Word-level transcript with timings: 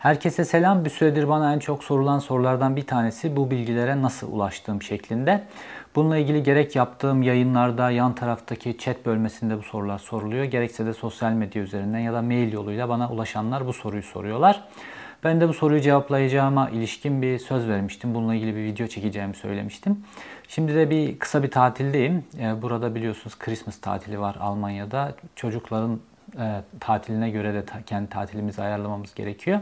Herkese 0.00 0.44
selam. 0.44 0.84
Bir 0.84 0.90
süredir 0.90 1.28
bana 1.28 1.54
en 1.54 1.58
çok 1.58 1.84
sorulan 1.84 2.18
sorulardan 2.18 2.76
bir 2.76 2.86
tanesi 2.86 3.36
bu 3.36 3.50
bilgilere 3.50 4.02
nasıl 4.02 4.32
ulaştığım 4.32 4.82
şeklinde. 4.82 5.44
Bununla 5.94 6.16
ilgili 6.16 6.42
gerek 6.42 6.76
yaptığım 6.76 7.22
yayınlarda 7.22 7.90
yan 7.90 8.14
taraftaki 8.14 8.78
chat 8.78 9.06
bölmesinde 9.06 9.58
bu 9.58 9.62
sorular 9.62 9.98
soruluyor. 9.98 10.44
Gerekse 10.44 10.86
de 10.86 10.92
sosyal 10.92 11.32
medya 11.32 11.62
üzerinden 11.62 11.98
ya 11.98 12.12
da 12.12 12.22
mail 12.22 12.52
yoluyla 12.52 12.88
bana 12.88 13.10
ulaşanlar 13.10 13.66
bu 13.66 13.72
soruyu 13.72 14.02
soruyorlar. 14.02 14.64
Ben 15.24 15.40
de 15.40 15.48
bu 15.48 15.54
soruyu 15.54 15.80
cevaplayacağıma 15.80 16.70
ilişkin 16.70 17.22
bir 17.22 17.38
söz 17.38 17.68
vermiştim. 17.68 18.14
Bununla 18.14 18.34
ilgili 18.34 18.56
bir 18.56 18.62
video 18.62 18.86
çekeceğimi 18.86 19.34
söylemiştim. 19.34 20.04
Şimdi 20.48 20.74
de 20.74 20.90
bir 20.90 21.18
kısa 21.18 21.42
bir 21.42 21.50
tatildeyim. 21.50 22.24
Ee, 22.38 22.62
burada 22.62 22.94
biliyorsunuz 22.94 23.38
Christmas 23.38 23.80
tatili 23.80 24.20
var 24.20 24.36
Almanya'da. 24.40 25.14
Çocukların 25.36 26.00
e, 26.38 26.62
tatiline 26.80 27.30
göre 27.30 27.54
de 27.54 27.64
kendi 27.86 28.08
tatilimizi 28.08 28.62
ayarlamamız 28.62 29.14
gerekiyor. 29.14 29.60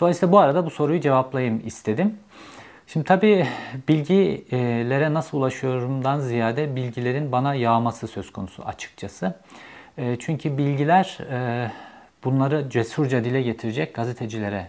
Dolayısıyla 0.00 0.32
bu 0.32 0.38
arada 0.38 0.66
bu 0.66 0.70
soruyu 0.70 1.00
cevaplayayım 1.00 1.62
istedim. 1.66 2.18
Şimdi 2.86 3.06
tabii 3.06 3.46
bilgilere 3.88 5.14
nasıl 5.14 5.38
ulaşıyorumdan 5.38 6.20
ziyade 6.20 6.76
bilgilerin 6.76 7.32
bana 7.32 7.54
yağması 7.54 8.08
söz 8.08 8.32
konusu 8.32 8.62
açıkçası. 8.64 9.34
E, 9.98 10.16
çünkü 10.18 10.58
bilgiler 10.58 11.18
e, 11.30 11.70
bunları 12.24 12.70
cesurca 12.70 13.24
dile 13.24 13.42
getirecek 13.42 13.94
gazetecilere 13.94 14.66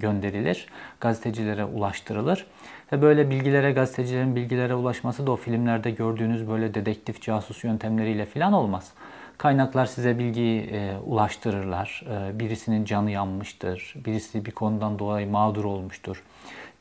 gönderilir, 0.00 0.66
gazetecilere 1.00 1.64
ulaştırılır. 1.64 2.46
Ve 2.92 3.02
böyle 3.02 3.30
bilgilere, 3.30 3.72
gazetecilerin 3.72 4.36
bilgilere 4.36 4.74
ulaşması 4.74 5.26
da 5.26 5.30
o 5.30 5.36
filmlerde 5.36 5.90
gördüğünüz 5.90 6.48
böyle 6.48 6.74
dedektif 6.74 7.22
casus 7.22 7.64
yöntemleriyle 7.64 8.24
falan 8.24 8.52
olmaz. 8.52 8.92
Kaynaklar 9.38 9.86
size 9.86 10.18
bilgiyi 10.18 10.60
e, 10.60 10.96
ulaştırırlar. 11.06 12.04
E, 12.10 12.38
birisinin 12.38 12.84
canı 12.84 13.10
yanmıştır, 13.10 13.94
birisi 13.96 14.44
bir 14.44 14.50
konudan 14.50 14.98
dolayı 14.98 15.30
mağdur 15.30 15.64
olmuştur, 15.64 16.22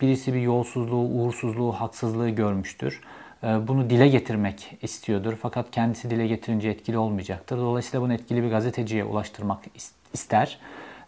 birisi 0.02 0.34
bir 0.34 0.41
yolsuzluğu, 0.41 1.07
uğursuzluğu, 1.07 1.71
haksızlığı 1.71 2.29
görmüştür. 2.29 3.02
E, 3.44 3.68
bunu 3.68 3.90
dile 3.90 4.07
getirmek 4.07 4.77
istiyordur 4.82 5.34
fakat 5.41 5.71
kendisi 5.71 6.10
dile 6.10 6.27
getirince 6.27 6.70
etkili 6.70 6.98
olmayacaktır. 6.98 7.57
Dolayısıyla 7.57 8.02
bunu 8.02 8.13
etkili 8.13 8.44
bir 8.44 8.49
gazeteciye 8.49 9.04
ulaştırmak 9.04 9.60
ister. 10.13 10.60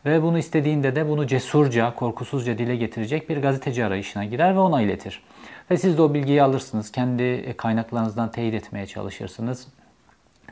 Ve 0.06 0.24
bunu 0.24 0.38
istediğinde 0.38 0.96
de 0.96 1.10
bunu 1.10 1.28
cesurca, 1.28 1.96
korkusuzca 1.96 2.58
dile 2.58 2.76
getirecek 2.76 3.30
bir 3.30 3.38
gazeteci 3.38 3.86
arayışına 3.86 4.26
girer 4.26 4.56
ve 4.56 4.60
ona 4.60 4.82
iletir. 4.82 5.24
Ve 5.72 5.78
siz 5.78 5.98
de 5.98 6.02
o 6.02 6.14
bilgiyi 6.14 6.44
alırsınız. 6.44 6.92
Kendi 6.92 7.54
kaynaklarınızdan 7.58 8.32
teyit 8.32 8.54
etmeye 8.54 8.86
çalışırsınız 8.86 9.68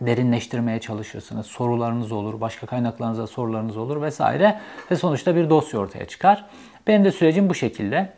derinleştirmeye 0.02 0.80
çalışırsınız. 0.80 1.46
Sorularınız 1.46 2.12
olur, 2.12 2.42
başka 2.42 2.68
kaynaklarınızda 2.68 3.28
sorularınız 3.28 3.78
olur 3.78 4.02
vesaire 4.02 4.60
ve 4.92 4.96
sonuçta 4.96 5.36
bir 5.36 5.50
dosya 5.50 5.80
ortaya 5.80 6.06
çıkar. 6.06 6.46
Benim 6.88 7.06
de 7.06 7.12
sürecim 7.12 7.50
bu 7.50 7.54
şekilde. 7.54 8.14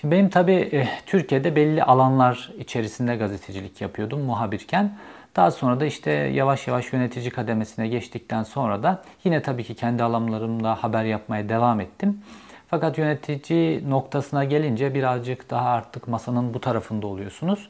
Şimdi 0.00 0.14
benim 0.14 0.28
tabii 0.28 0.52
e, 0.72 0.88
Türkiye'de 1.06 1.56
belli 1.56 1.82
alanlar 1.82 2.52
içerisinde 2.58 3.16
gazetecilik 3.16 3.80
yapıyordum 3.80 4.20
muhabirken. 4.20 4.96
Daha 5.36 5.50
sonra 5.50 5.80
da 5.80 5.84
işte 5.84 6.10
yavaş 6.10 6.68
yavaş 6.68 6.92
yönetici 6.92 7.30
kademesine 7.30 7.88
geçtikten 7.88 8.42
sonra 8.42 8.82
da 8.82 9.02
yine 9.24 9.42
tabii 9.42 9.64
ki 9.64 9.74
kendi 9.74 10.02
alanlarımda 10.02 10.74
haber 10.74 11.04
yapmaya 11.04 11.48
devam 11.48 11.80
ettim. 11.80 12.20
Fakat 12.68 12.98
yönetici 12.98 13.90
noktasına 13.90 14.44
gelince 14.44 14.94
birazcık 14.94 15.50
daha 15.50 15.68
artık 15.68 16.08
masanın 16.08 16.54
bu 16.54 16.60
tarafında 16.60 17.06
oluyorsunuz. 17.06 17.68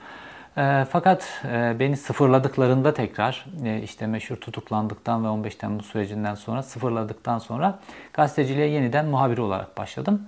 E, 0.56 0.86
fakat 0.90 1.42
e, 1.44 1.76
beni 1.78 1.96
sıfırladıklarında 1.96 2.94
tekrar 2.94 3.46
e, 3.64 3.82
işte 3.82 4.06
meşhur 4.06 4.36
tutuklandıktan 4.36 5.24
ve 5.24 5.28
15 5.28 5.54
Temmuz 5.54 5.86
sürecinden 5.86 6.34
sonra 6.34 6.62
sıfırladıktan 6.62 7.38
sonra 7.38 7.78
gazeteciliğe 8.12 8.66
yeniden 8.66 9.06
muhabir 9.06 9.38
olarak 9.38 9.78
başladım. 9.78 10.22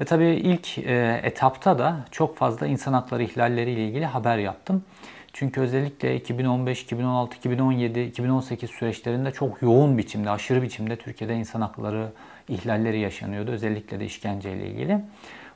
Ve 0.00 0.04
tabii 0.04 0.26
ilk 0.26 0.78
e, 0.78 1.20
etapta 1.22 1.78
da 1.78 1.96
çok 2.10 2.36
fazla 2.36 2.66
insan 2.66 2.92
hakları 2.92 3.22
ihlalleriyle 3.22 3.86
ilgili 3.86 4.06
haber 4.06 4.38
yaptım. 4.38 4.84
Çünkü 5.32 5.60
özellikle 5.60 6.16
2015, 6.16 6.82
2016, 6.82 7.36
2017, 7.36 8.00
2018 8.00 8.70
süreçlerinde 8.70 9.30
çok 9.30 9.62
yoğun 9.62 9.98
biçimde, 9.98 10.30
aşırı 10.30 10.62
biçimde 10.62 10.96
Türkiye'de 10.96 11.34
insan 11.34 11.60
hakları 11.60 12.08
ihlalleri 12.48 13.00
yaşanıyordu. 13.00 13.50
Özellikle 13.50 14.00
de 14.00 14.04
işkenceyle 14.04 14.66
ilgili. 14.66 14.98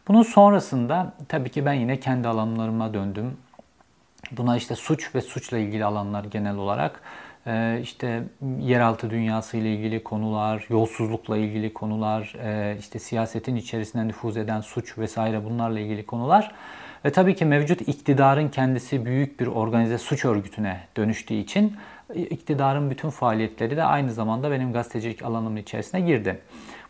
Bunun 0.09 0.22
sonrasında 0.22 1.14
tabii 1.28 1.50
ki 1.50 1.66
ben 1.66 1.72
yine 1.72 2.00
kendi 2.00 2.28
alanlarıma 2.28 2.94
döndüm. 2.94 3.37
Buna 4.33 4.56
işte 4.56 4.75
suç 4.75 5.15
ve 5.15 5.21
suçla 5.21 5.59
ilgili 5.59 5.84
alanlar 5.84 6.25
genel 6.25 6.56
olarak 6.56 7.01
e, 7.47 7.81
işte 7.83 8.23
yeraltı 8.61 9.11
dünyası 9.11 9.56
ile 9.56 9.75
ilgili 9.75 10.03
konular, 10.03 10.67
yolsuzlukla 10.71 11.37
ilgili 11.37 11.75
konular, 11.75 12.34
e, 12.45 12.77
işte 12.79 12.99
siyasetin 12.99 13.56
içerisinde 13.56 14.09
nüfuz 14.09 14.37
eden 14.37 14.61
suç 14.61 14.99
vesaire 14.99 15.45
bunlarla 15.45 15.81
ilgili 15.81 16.06
konular. 16.06 16.55
Ve 17.05 17.11
tabii 17.12 17.34
ki 17.34 17.45
mevcut 17.45 17.81
iktidarın 17.89 18.49
kendisi 18.49 19.05
büyük 19.05 19.41
bir 19.41 19.47
organize 19.47 19.99
suç 19.99 20.25
örgütüne 20.25 20.81
dönüştüğü 20.97 21.35
için 21.35 21.77
iktidarın 22.15 22.91
bütün 22.91 23.11
faaliyetleri 23.11 23.77
de 23.77 23.85
aynı 23.85 24.12
zamanda 24.12 24.50
benim 24.50 24.73
gazetecilik 24.73 25.23
alanımın 25.23 25.56
içerisine 25.56 26.00
girdi. 26.00 26.41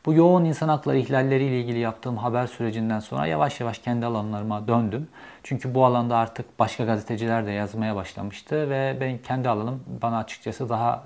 Bu 0.06 0.14
yoğun 0.14 0.44
insan 0.44 0.69
hakları 0.69 0.98
ihlalleriyle 0.98 1.60
ilgili 1.60 1.78
yaptığım 1.78 2.16
haber 2.16 2.47
sürecinden 2.47 3.00
sonra 3.00 3.26
yavaş 3.26 3.60
yavaş 3.60 3.78
kendi 3.78 4.06
alanlarıma 4.06 4.69
döndüm. 4.69 5.09
Çünkü 5.42 5.75
bu 5.75 5.84
alanda 5.84 6.16
artık 6.16 6.59
başka 6.59 6.84
gazeteciler 6.84 7.47
de 7.47 7.50
yazmaya 7.50 7.97
başlamıştı 7.97 8.70
ve 8.70 8.97
ben 9.00 9.19
kendi 9.19 9.48
alanım 9.48 9.81
bana 10.03 10.19
açıkçası 10.19 10.69
daha 10.69 11.03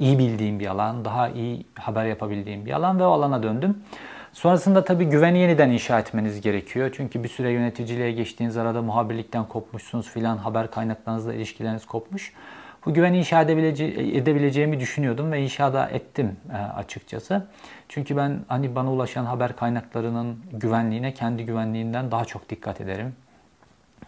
e, 0.00 0.04
iyi 0.04 0.18
bildiğim 0.18 0.60
bir 0.60 0.66
alan, 0.66 1.04
daha 1.04 1.28
iyi 1.28 1.66
haber 1.74 2.06
yapabildiğim 2.06 2.66
bir 2.66 2.72
alan 2.72 2.98
ve 2.98 3.06
o 3.06 3.10
alana 3.10 3.42
döndüm. 3.42 3.78
Sonrasında 4.32 4.84
tabii 4.84 5.04
güveni 5.04 5.38
yeniden 5.38 5.70
inşa 5.70 5.98
etmeniz 5.98 6.40
gerekiyor. 6.40 6.90
Çünkü 6.96 7.24
bir 7.24 7.28
süre 7.28 7.50
yöneticiliğe 7.50 8.12
geçtiğiniz 8.12 8.56
arada 8.56 8.82
muhabirlikten 8.82 9.44
kopmuşsunuz 9.44 10.08
filan, 10.08 10.36
haber 10.36 10.70
kaynaklarınızla 10.70 11.34
ilişkileriniz 11.34 11.86
kopmuş. 11.86 12.32
Bu 12.86 12.94
güveni 12.94 13.18
inşa 13.18 13.42
edebileceğimi 13.42 14.80
düşünüyordum 14.80 15.32
ve 15.32 15.42
inşa 15.42 15.88
ettim 15.92 16.36
e, 16.52 16.56
açıkçası. 16.56 17.46
Çünkü 17.88 18.16
ben 18.16 18.40
hani 18.48 18.74
bana 18.74 18.92
ulaşan 18.92 19.24
haber 19.24 19.56
kaynaklarının 19.56 20.40
güvenliğine 20.52 21.14
kendi 21.14 21.44
güvenliğinden 21.44 22.10
daha 22.10 22.24
çok 22.24 22.50
dikkat 22.50 22.80
ederim. 22.80 23.16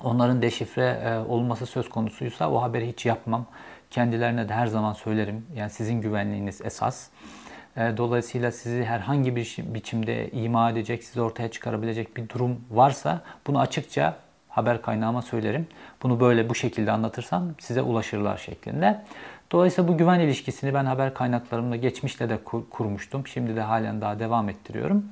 Onların 0.05 0.43
deşifre 0.43 0.85
e, 1.05 1.19
olması 1.19 1.67
söz 1.67 1.89
konusuysa 1.89 2.51
o 2.51 2.63
haberi 2.63 2.89
hiç 2.89 3.07
yapmam. 3.07 3.47
Kendilerine 3.91 4.49
de 4.49 4.55
her 4.55 4.67
zaman 4.67 4.93
söylerim. 4.93 5.47
Yani 5.57 5.71
sizin 5.71 6.01
güvenliğiniz 6.01 6.61
esas. 6.65 7.09
E, 7.77 7.97
dolayısıyla 7.97 8.53
sizi 8.53 8.85
herhangi 8.85 9.37
bir 9.37 9.57
biçimde 9.59 10.31
ima 10.31 10.71
edecek, 10.71 11.05
sizi 11.05 11.21
ortaya 11.21 11.51
çıkarabilecek 11.51 12.17
bir 12.17 12.29
durum 12.29 12.61
varsa 12.71 13.21
bunu 13.47 13.61
açıkça 13.61 14.17
haber 14.56 14.83
kaynağıma 14.83 15.22
söylerim. 15.22 15.67
Bunu 16.03 16.21
böyle 16.21 16.49
bu 16.49 16.55
şekilde 16.55 16.93
anlatırsam 16.93 17.55
size 17.59 17.83
ulaşırlar 17.83 18.37
şeklinde. 18.37 19.03
Dolayısıyla 19.53 19.89
bu 19.93 19.99
güven 19.99 20.21
ilişkisini 20.21 20.75
ben 20.75 20.84
haber 20.84 21.15
kaynaklarımla 21.15 21.77
geçmişte 21.77 22.28
de 22.28 22.39
kurmuştum. 22.71 23.27
Şimdi 23.27 23.56
de 23.56 23.61
halen 23.61 24.00
daha 24.00 24.19
devam 24.19 24.49
ettiriyorum. 24.49 25.05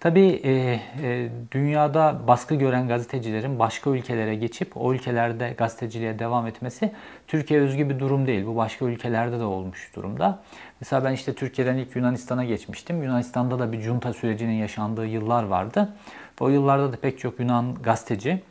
Tabii 0.00 0.40
e, 0.44 0.80
e, 1.02 1.28
dünyada 1.52 2.20
baskı 2.26 2.54
gören 2.54 2.88
gazetecilerin 2.88 3.58
başka 3.58 3.90
ülkelere 3.90 4.34
geçip 4.34 4.76
o 4.76 4.94
ülkelerde 4.94 5.54
gazeteciliğe 5.58 6.18
devam 6.18 6.46
etmesi 6.46 6.92
Türkiye 7.26 7.60
özgü 7.60 7.88
bir 7.88 7.98
durum 7.98 8.26
değil. 8.26 8.46
Bu 8.46 8.56
başka 8.56 8.84
ülkelerde 8.84 9.38
de 9.38 9.44
olmuş 9.44 9.92
durumda. 9.96 10.42
Mesela 10.80 11.04
ben 11.04 11.12
işte 11.12 11.34
Türkiye'den 11.34 11.76
ilk 11.76 11.96
Yunanistan'a 11.96 12.44
geçmiştim. 12.44 13.02
Yunanistan'da 13.02 13.58
da 13.58 13.72
bir 13.72 13.80
junta 13.80 14.12
sürecinin 14.12 14.52
yaşandığı 14.52 15.06
yıllar 15.06 15.42
vardı. 15.42 15.94
O 16.40 16.48
yıllarda 16.48 16.92
da 16.92 16.96
pek 16.96 17.18
çok 17.18 17.40
Yunan 17.40 17.74
gazeteci 17.82 18.42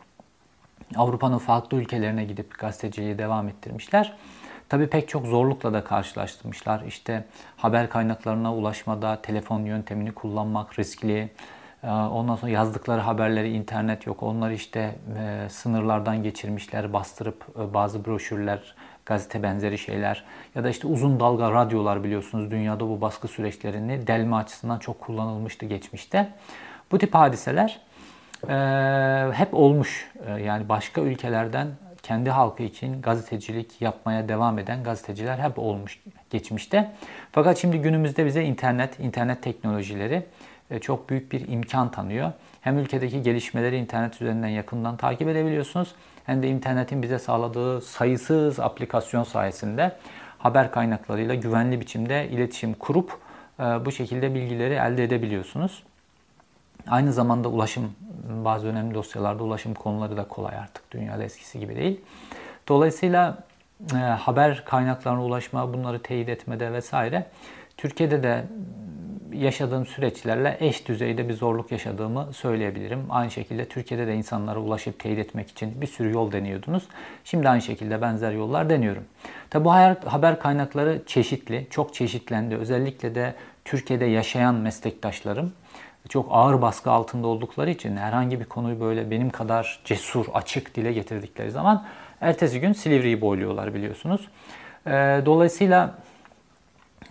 Avrupa'nın 0.95 1.38
farklı 1.38 1.77
ülkelerine 1.77 2.25
gidip 2.25 2.59
gazeteciliği 2.59 3.17
devam 3.17 3.47
ettirmişler. 3.47 4.13
Tabi 4.69 4.88
pek 4.88 5.09
çok 5.09 5.25
zorlukla 5.25 5.73
da 5.73 5.83
karşılaştırmışlar. 5.83 6.81
İşte 6.88 7.25
haber 7.57 7.89
kaynaklarına 7.89 8.55
ulaşmada 8.55 9.22
telefon 9.22 9.66
yöntemini 9.66 10.11
kullanmak 10.11 10.79
riskli. 10.79 11.29
Ee, 11.83 11.88
ondan 11.88 12.36
sonra 12.36 12.51
yazdıkları 12.51 13.01
haberleri 13.01 13.50
internet 13.50 14.06
yok. 14.06 14.24
Onları 14.24 14.53
işte 14.53 14.95
e, 15.18 15.50
sınırlardan 15.50 16.24
geçirmişler, 16.24 16.94
bastırıp 16.94 17.45
e, 17.59 17.74
bazı 17.74 18.06
broşürler, 18.06 18.75
gazete 19.06 19.44
benzeri 19.44 19.77
şeyler 19.77 20.24
ya 20.56 20.63
da 20.63 20.69
işte 20.69 20.88
uzun 20.88 21.19
dalga 21.19 21.51
radyolar 21.51 22.03
biliyorsunuz 22.03 22.51
dünyada 22.51 22.89
bu 22.89 23.01
baskı 23.01 23.27
süreçlerini 23.27 24.07
delme 24.07 24.36
açısından 24.36 24.80
çok 24.80 25.01
kullanılmıştı 25.01 25.65
geçmişte. 25.65 26.30
Bu 26.91 26.97
tip 26.97 27.15
hadiseler 27.15 27.81
hep 29.33 29.53
olmuş. 29.53 30.12
E, 30.27 30.31
yani 30.41 30.69
başka 30.69 31.01
ülkelerden 31.01 31.68
kendi 32.03 32.30
halkı 32.30 32.63
için 32.63 33.01
gazetecilik 33.01 33.81
yapmaya 33.81 34.30
devam 34.30 34.59
eden 34.59 34.83
gazeteciler 34.83 35.38
hep 35.38 35.59
olmuş 35.59 36.00
geçmişte. 36.30 36.91
Fakat 37.31 37.57
şimdi 37.57 37.77
günümüzde 37.77 38.25
bize 38.25 38.44
internet, 38.44 39.00
internet 39.00 39.44
teknolojileri 39.44 40.25
e, 40.71 40.80
çok 40.80 41.09
büyük 41.09 41.31
bir 41.31 41.47
imkan 41.47 41.91
tanıyor. 41.91 42.31
Hem 42.62 42.77
ülkedeki 42.77 43.21
gelişmeleri 43.21 43.77
internet 43.77 44.21
üzerinden 44.21 44.47
yakından 44.47 44.97
takip 44.97 45.27
edebiliyorsunuz 45.27 45.95
hem 46.25 46.44
de 46.44 46.50
internetin 46.50 47.03
bize 47.03 47.19
sağladığı 47.19 47.81
sayısız 47.81 48.59
aplikasyon 48.59 49.24
sayesinde 49.24 49.91
haber 50.38 50.71
kaynaklarıyla 50.71 51.36
güvenli 51.36 51.81
biçimde 51.81 52.30
iletişim 52.30 52.74
kurup 52.74 53.18
e, 53.59 53.63
bu 53.63 53.91
şekilde 53.91 54.36
bilgileri 54.36 54.74
elde 54.74 55.03
edebiliyorsunuz. 55.03 55.83
Aynı 56.87 57.13
zamanda 57.13 57.49
ulaşım, 57.49 57.91
bazı 58.29 58.67
önemli 58.67 58.95
dosyalarda 58.95 59.43
ulaşım 59.43 59.73
konuları 59.73 60.17
da 60.17 60.27
kolay 60.27 60.55
artık. 60.55 60.91
Dünyada 60.91 61.23
eskisi 61.23 61.59
gibi 61.59 61.75
değil. 61.75 62.01
Dolayısıyla 62.67 63.43
e, 63.93 63.97
haber 63.97 64.65
kaynaklarına 64.65 65.25
ulaşma, 65.25 65.73
bunları 65.73 66.01
teyit 66.01 66.29
etmede 66.29 66.73
vesaire. 66.73 67.25
Türkiye'de 67.77 68.23
de 68.23 68.45
yaşadığım 69.33 69.85
süreçlerle 69.85 70.57
eş 70.59 70.87
düzeyde 70.87 71.29
bir 71.29 71.33
zorluk 71.33 71.71
yaşadığımı 71.71 72.33
söyleyebilirim. 72.33 73.05
Aynı 73.09 73.31
şekilde 73.31 73.65
Türkiye'de 73.65 74.07
de 74.07 74.15
insanlara 74.15 74.59
ulaşıp 74.59 74.99
teyit 74.99 75.19
etmek 75.19 75.49
için 75.49 75.81
bir 75.81 75.87
sürü 75.87 76.13
yol 76.13 76.31
deniyordunuz. 76.31 76.83
Şimdi 77.23 77.49
aynı 77.49 77.61
şekilde 77.61 78.01
benzer 78.01 78.31
yollar 78.31 78.69
deniyorum. 78.69 79.03
Tabi 79.49 79.65
bu 79.65 79.71
haber 80.05 80.39
kaynakları 80.39 81.01
çeşitli, 81.05 81.67
çok 81.69 81.93
çeşitlendi. 81.93 82.55
Özellikle 82.55 83.15
de 83.15 83.35
Türkiye'de 83.65 84.05
yaşayan 84.05 84.55
meslektaşlarım 84.55 85.53
çok 86.09 86.27
ağır 86.29 86.61
baskı 86.61 86.91
altında 86.91 87.27
oldukları 87.27 87.69
için 87.69 87.97
herhangi 87.97 88.39
bir 88.39 88.45
konuyu 88.45 88.79
böyle 88.79 89.11
benim 89.11 89.29
kadar 89.29 89.79
cesur, 89.85 90.25
açık 90.33 90.75
dile 90.75 90.94
getirdikleri 90.94 91.51
zaman 91.51 91.85
ertesi 92.21 92.59
gün 92.59 92.73
Silivri'yi 92.73 93.21
boyluyorlar 93.21 93.73
biliyorsunuz. 93.73 94.27
Dolayısıyla 95.25 95.95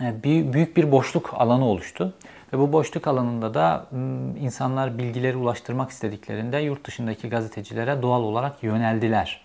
e, 0.01 0.23
büyük 0.23 0.77
bir 0.77 0.91
boşluk 0.91 1.33
alanı 1.33 1.65
oluştu. 1.65 2.13
Ve 2.53 2.59
bu 2.59 2.73
boşluk 2.73 3.07
alanında 3.07 3.53
da 3.53 3.85
insanlar 4.39 4.97
bilgileri 4.97 5.37
ulaştırmak 5.37 5.91
istediklerinde 5.91 6.57
yurt 6.57 6.85
dışındaki 6.85 7.29
gazetecilere 7.29 8.01
doğal 8.01 8.23
olarak 8.23 8.63
yöneldiler. 8.63 9.41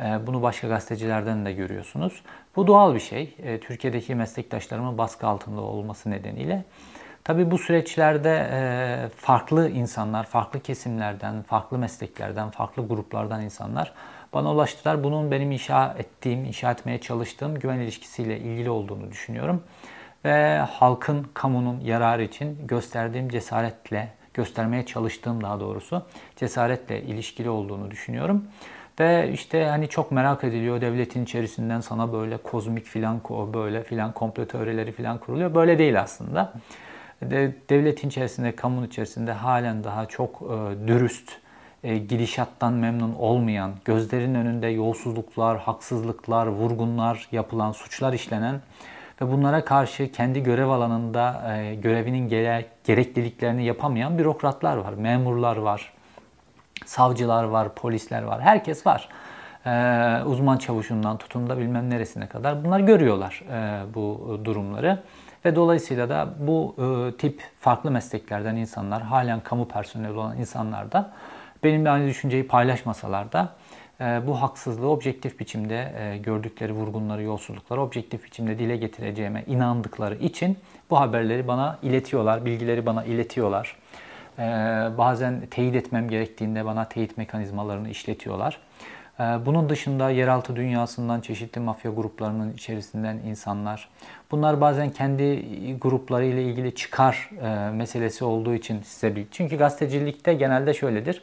E, 0.00 0.26
bunu 0.26 0.42
başka 0.42 0.68
gazetecilerden 0.68 1.46
de 1.46 1.52
görüyorsunuz. 1.52 2.22
Bu 2.56 2.66
doğal 2.66 2.94
bir 2.94 3.00
şey. 3.00 3.34
E, 3.42 3.60
Türkiye'deki 3.60 4.14
meslektaşlarımın 4.14 4.98
baskı 4.98 5.26
altında 5.26 5.60
olması 5.60 6.10
nedeniyle. 6.10 6.64
Tabii 7.24 7.50
bu 7.50 7.58
süreçlerde 7.58 9.10
farklı 9.16 9.68
insanlar, 9.68 10.26
farklı 10.26 10.60
kesimlerden, 10.60 11.42
farklı 11.42 11.78
mesleklerden, 11.78 12.50
farklı 12.50 12.88
gruplardan 12.88 13.42
insanlar 13.42 13.92
bana 14.32 14.52
ulaştılar. 14.52 15.04
Bunun 15.04 15.30
benim 15.30 15.52
inşa 15.52 15.94
ettiğim, 15.98 16.44
inşa 16.44 16.70
etmeye 16.70 17.00
çalıştığım 17.00 17.58
güven 17.58 17.78
ilişkisiyle 17.78 18.38
ilgili 18.38 18.70
olduğunu 18.70 19.10
düşünüyorum. 19.10 19.62
Ve 20.24 20.58
halkın, 20.58 21.26
kamunun 21.34 21.80
yararı 21.80 22.22
için 22.22 22.66
gösterdiğim 22.66 23.28
cesaretle, 23.28 24.08
göstermeye 24.34 24.86
çalıştığım 24.86 25.42
daha 25.42 25.60
doğrusu 25.60 26.02
cesaretle 26.36 27.02
ilişkili 27.02 27.50
olduğunu 27.50 27.90
düşünüyorum. 27.90 28.44
Ve 29.00 29.30
işte 29.32 29.64
hani 29.64 29.88
çok 29.88 30.12
merak 30.12 30.44
ediliyor 30.44 30.80
devletin 30.80 31.24
içerisinden 31.24 31.80
sana 31.80 32.12
böyle 32.12 32.36
kozmik 32.36 32.84
filan 32.84 33.20
böyle 33.54 33.82
filan 33.82 34.12
komplo 34.12 34.46
teorileri 34.46 34.92
filan 34.92 35.18
kuruluyor. 35.18 35.54
Böyle 35.54 35.78
değil 35.78 36.00
aslında. 36.00 36.52
Devletin 37.70 38.08
içerisinde, 38.08 38.56
kamunun 38.56 38.86
içerisinde 38.86 39.32
halen 39.32 39.84
daha 39.84 40.06
çok 40.06 40.42
e, 40.42 40.88
dürüst, 40.88 41.32
e, 41.84 41.98
gidişattan 41.98 42.72
memnun 42.72 43.14
olmayan, 43.14 43.72
gözlerin 43.84 44.34
önünde 44.34 44.66
yolsuzluklar, 44.66 45.58
haksızlıklar, 45.58 46.46
vurgunlar 46.46 47.28
yapılan, 47.32 47.72
suçlar 47.72 48.12
işlenen 48.12 48.60
ve 49.20 49.32
bunlara 49.32 49.64
karşı 49.64 50.12
kendi 50.12 50.42
görev 50.42 50.68
alanında 50.68 51.54
e, 51.56 51.74
görevinin 51.74 52.28
gere 52.28 52.66
gerekliliklerini 52.84 53.64
yapamayan 53.64 54.18
bürokratlar 54.18 54.76
var, 54.76 54.92
memurlar 54.92 55.56
var, 55.56 55.92
savcılar 56.86 57.44
var, 57.44 57.74
polisler 57.74 58.22
var, 58.22 58.40
herkes 58.40 58.86
var. 58.86 59.08
E, 59.66 60.24
uzman 60.24 60.56
çavuşundan 60.58 61.18
tutun 61.18 61.48
da 61.48 61.58
bilmem 61.58 61.90
neresine 61.90 62.26
kadar 62.26 62.64
bunlar 62.64 62.80
görüyorlar 62.80 63.42
e, 63.50 63.94
bu 63.94 64.40
durumları. 64.44 65.02
Ve 65.44 65.56
dolayısıyla 65.56 66.08
da 66.08 66.34
bu 66.38 66.76
e, 66.78 67.16
tip 67.16 67.42
farklı 67.60 67.90
mesleklerden 67.90 68.56
insanlar, 68.56 69.02
halen 69.02 69.40
kamu 69.40 69.68
personeli 69.68 70.12
olan 70.12 70.36
insanlar 70.36 70.92
da 70.92 71.12
benimle 71.64 71.90
aynı 71.90 72.06
düşünceyi 72.06 72.46
paylaşmasalar 72.46 73.32
da 73.32 73.48
e, 74.00 74.04
bu 74.26 74.42
haksızlığı 74.42 74.88
objektif 74.88 75.40
biçimde 75.40 75.92
e, 75.98 76.18
gördükleri 76.18 76.72
vurgunları, 76.72 77.22
yolsuzlukları 77.22 77.80
objektif 77.80 78.24
biçimde 78.24 78.58
dile 78.58 78.76
getireceğime 78.76 79.44
inandıkları 79.46 80.14
için 80.14 80.58
bu 80.90 81.00
haberleri 81.00 81.48
bana 81.48 81.78
iletiyorlar, 81.82 82.44
bilgileri 82.44 82.86
bana 82.86 83.04
iletiyorlar. 83.04 83.76
E, 84.38 84.42
bazen 84.98 85.46
teyit 85.50 85.74
etmem 85.74 86.08
gerektiğinde 86.08 86.64
bana 86.64 86.84
teyit 86.84 87.18
mekanizmalarını 87.18 87.88
işletiyorlar. 87.88 88.58
Bunun 89.18 89.68
dışında 89.68 90.10
yeraltı 90.10 90.56
dünyasından 90.56 91.20
çeşitli 91.20 91.60
mafya 91.60 91.90
gruplarının 91.90 92.52
içerisinden 92.52 93.16
insanlar. 93.16 93.88
Bunlar 94.30 94.60
bazen 94.60 94.90
kendi 94.90 95.44
grupları 95.78 96.24
ile 96.24 96.42
ilgili 96.42 96.74
çıkar 96.74 97.30
meselesi 97.72 98.24
olduğu 98.24 98.54
için 98.54 98.82
size 98.82 99.16
bir... 99.16 99.26
Çünkü 99.30 99.56
gazetecilikte 99.56 100.34
genelde 100.34 100.74
şöyledir 100.74 101.22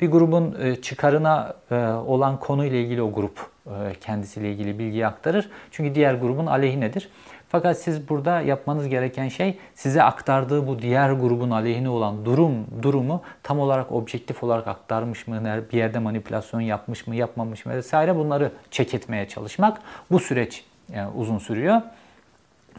bir 0.00 0.10
grubun 0.10 0.56
e, 0.60 0.76
çıkarına 0.76 1.54
e, 1.70 1.74
olan 1.86 2.40
konuyla 2.40 2.78
ilgili 2.78 3.02
o 3.02 3.12
grup 3.12 3.50
e, 3.66 3.70
kendisiyle 4.00 4.52
ilgili 4.52 4.78
bilgiyi 4.78 5.06
aktarır. 5.06 5.50
Çünkü 5.70 5.94
diğer 5.94 6.14
grubun 6.14 6.46
aleyhinedir. 6.46 7.08
Fakat 7.50 7.78
siz 7.78 8.08
burada 8.08 8.40
yapmanız 8.40 8.88
gereken 8.88 9.28
şey 9.28 9.58
size 9.74 10.02
aktardığı 10.02 10.66
bu 10.66 10.78
diğer 10.78 11.10
grubun 11.10 11.50
aleyhine 11.50 11.88
olan 11.88 12.24
durum 12.24 12.66
durumu 12.82 13.22
tam 13.42 13.60
olarak 13.60 13.92
objektif 13.92 14.42
olarak 14.42 14.66
aktarmış 14.68 15.26
mı, 15.26 15.62
bir 15.72 15.78
yerde 15.78 15.98
manipülasyon 15.98 16.60
yapmış 16.60 17.06
mı, 17.06 17.16
yapmamış 17.16 17.66
mı 17.66 17.72
vesaire 17.72 18.16
bunları 18.16 18.52
çek 18.70 18.94
etmeye 18.94 19.28
çalışmak. 19.28 19.80
Bu 20.10 20.20
süreç 20.20 20.64
yani 20.92 21.10
uzun 21.16 21.38
sürüyor. 21.38 21.80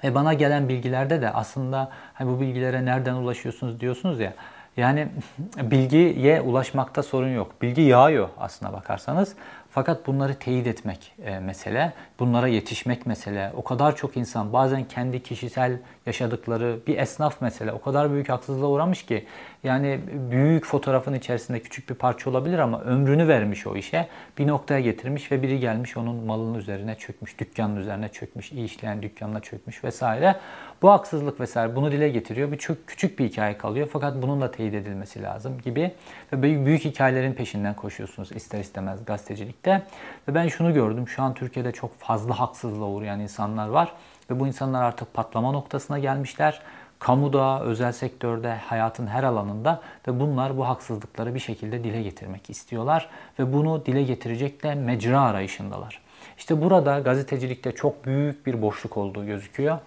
Ve 0.04 0.16
bana 0.16 0.34
gelen 0.34 0.70
bilgilerde 0.70 1.22
de 1.22 1.30
aslında 1.30 1.90
hani 2.14 2.30
bu 2.32 2.42
bilgilere 2.42 2.86
nereden 2.86 3.14
ulaşıyorsunuz 3.14 3.80
diyorsunuz 3.80 4.20
ya. 4.20 4.34
Yani 4.78 5.08
bilgiye 5.58 6.42
ulaşmakta 6.42 7.04
sorun 7.04 7.30
yok. 7.30 7.62
Bilgi 7.62 7.82
yağıyor 7.82 8.30
aslına 8.40 8.74
bakarsanız. 8.74 9.36
Fakat 9.74 10.08
bunları 10.08 10.36
teyit 10.36 10.68
etmek 10.68 11.14
e, 11.26 11.40
mesele, 11.40 11.94
bunlara 12.20 12.48
yetişmek 12.48 13.06
mesele. 13.06 13.52
O 13.56 13.64
kadar 13.64 13.96
çok 13.96 14.18
insan 14.18 14.54
bazen 14.54 14.84
kendi 14.84 15.24
kişisel 15.24 15.80
yaşadıkları 16.06 16.80
bir 16.88 16.98
esnaf 16.98 17.42
mesele 17.42 17.72
o 17.72 17.82
kadar 17.82 18.12
büyük 18.12 18.30
haksızlığa 18.30 18.70
uğramış 18.70 19.06
ki 19.06 19.26
yani 19.64 20.00
büyük 20.32 20.66
fotoğrafın 20.66 21.14
içerisinde 21.14 21.60
küçük 21.60 21.90
bir 21.90 21.96
parça 21.96 22.30
olabilir 22.30 22.60
ama 22.60 22.82
ömrünü 22.82 23.28
vermiş 23.28 23.68
o 23.68 23.76
işe. 23.76 24.08
Bir 24.38 24.48
noktaya 24.48 24.80
getirmiş 24.80 25.32
ve 25.32 25.42
biri 25.42 25.60
gelmiş 25.60 25.98
onun 25.98 26.16
malının 26.16 26.60
üzerine 26.60 26.96
çökmüş, 26.96 27.40
dükkanın 27.40 27.76
üzerine 27.76 28.10
çökmüş, 28.10 28.52
iyi 28.52 28.66
işleyen 28.66 29.02
dükkanına 29.02 29.40
çökmüş 29.40 29.84
vesaire. 29.84 30.36
Bu 30.82 30.92
haksızlık 30.92 31.40
vesaire 31.40 31.76
bunu 31.76 31.92
dile 31.92 32.10
getiriyor. 32.10 32.52
Bir 32.52 32.58
çok 32.58 32.88
küçük 32.88 33.20
bir 33.20 33.30
hikaye 33.30 33.58
kalıyor 33.58 33.90
fakat 33.94 34.22
bunun 34.22 34.42
da 34.42 34.52
teyit 34.52 34.74
edilmesi 34.74 35.24
lazım 35.24 35.58
gibi. 35.64 35.92
Ve 36.34 36.66
büyük 36.66 36.86
hikayelerin 36.86 37.34
peşinden 37.34 37.74
koşuyorsunuz 37.74 38.32
ister 38.32 38.60
istemez 38.60 39.06
gazetecilikte. 39.06 39.82
Ve 40.28 40.36
ben 40.36 40.48
şunu 40.48 40.74
gördüm. 40.74 41.08
Şu 41.08 41.24
an 41.24 41.34
Türkiye'de 41.34 41.72
çok 41.72 42.00
fazla 42.00 42.40
haksızlığa 42.40 42.88
uğrayan 42.88 43.20
insanlar 43.20 43.68
var. 43.68 43.94
Ve 44.30 44.40
bu 44.40 44.48
insanlar 44.48 44.84
artık 44.84 45.14
patlama 45.14 45.52
noktasına 45.52 46.00
gelmişler. 46.00 46.62
Kamuda, 47.02 47.62
özel 47.62 47.92
sektörde, 47.92 48.56
hayatın 48.56 49.08
her 49.08 49.24
alanında 49.24 49.82
ve 50.08 50.20
bunlar 50.20 50.58
bu 50.58 50.68
haksızlıkları 50.68 51.36
bir 51.36 51.40
şekilde 51.40 51.84
dile 51.84 52.02
getirmek 52.02 52.50
istiyorlar 52.50 53.10
ve 53.40 53.54
bunu 53.54 53.86
dile 53.86 54.04
getirecek 54.04 54.64
de 54.64 54.76
mecra 54.76 55.22
arayışındalar. 55.22 56.02
İşte 56.38 56.62
burada 56.62 57.00
gazetecilikte 57.00 57.72
çok 57.72 58.06
büyük 58.06 58.46
bir 58.46 58.62
boşluk 58.62 58.98
olduğu 58.98 59.26
gözüküyor. 59.26 59.78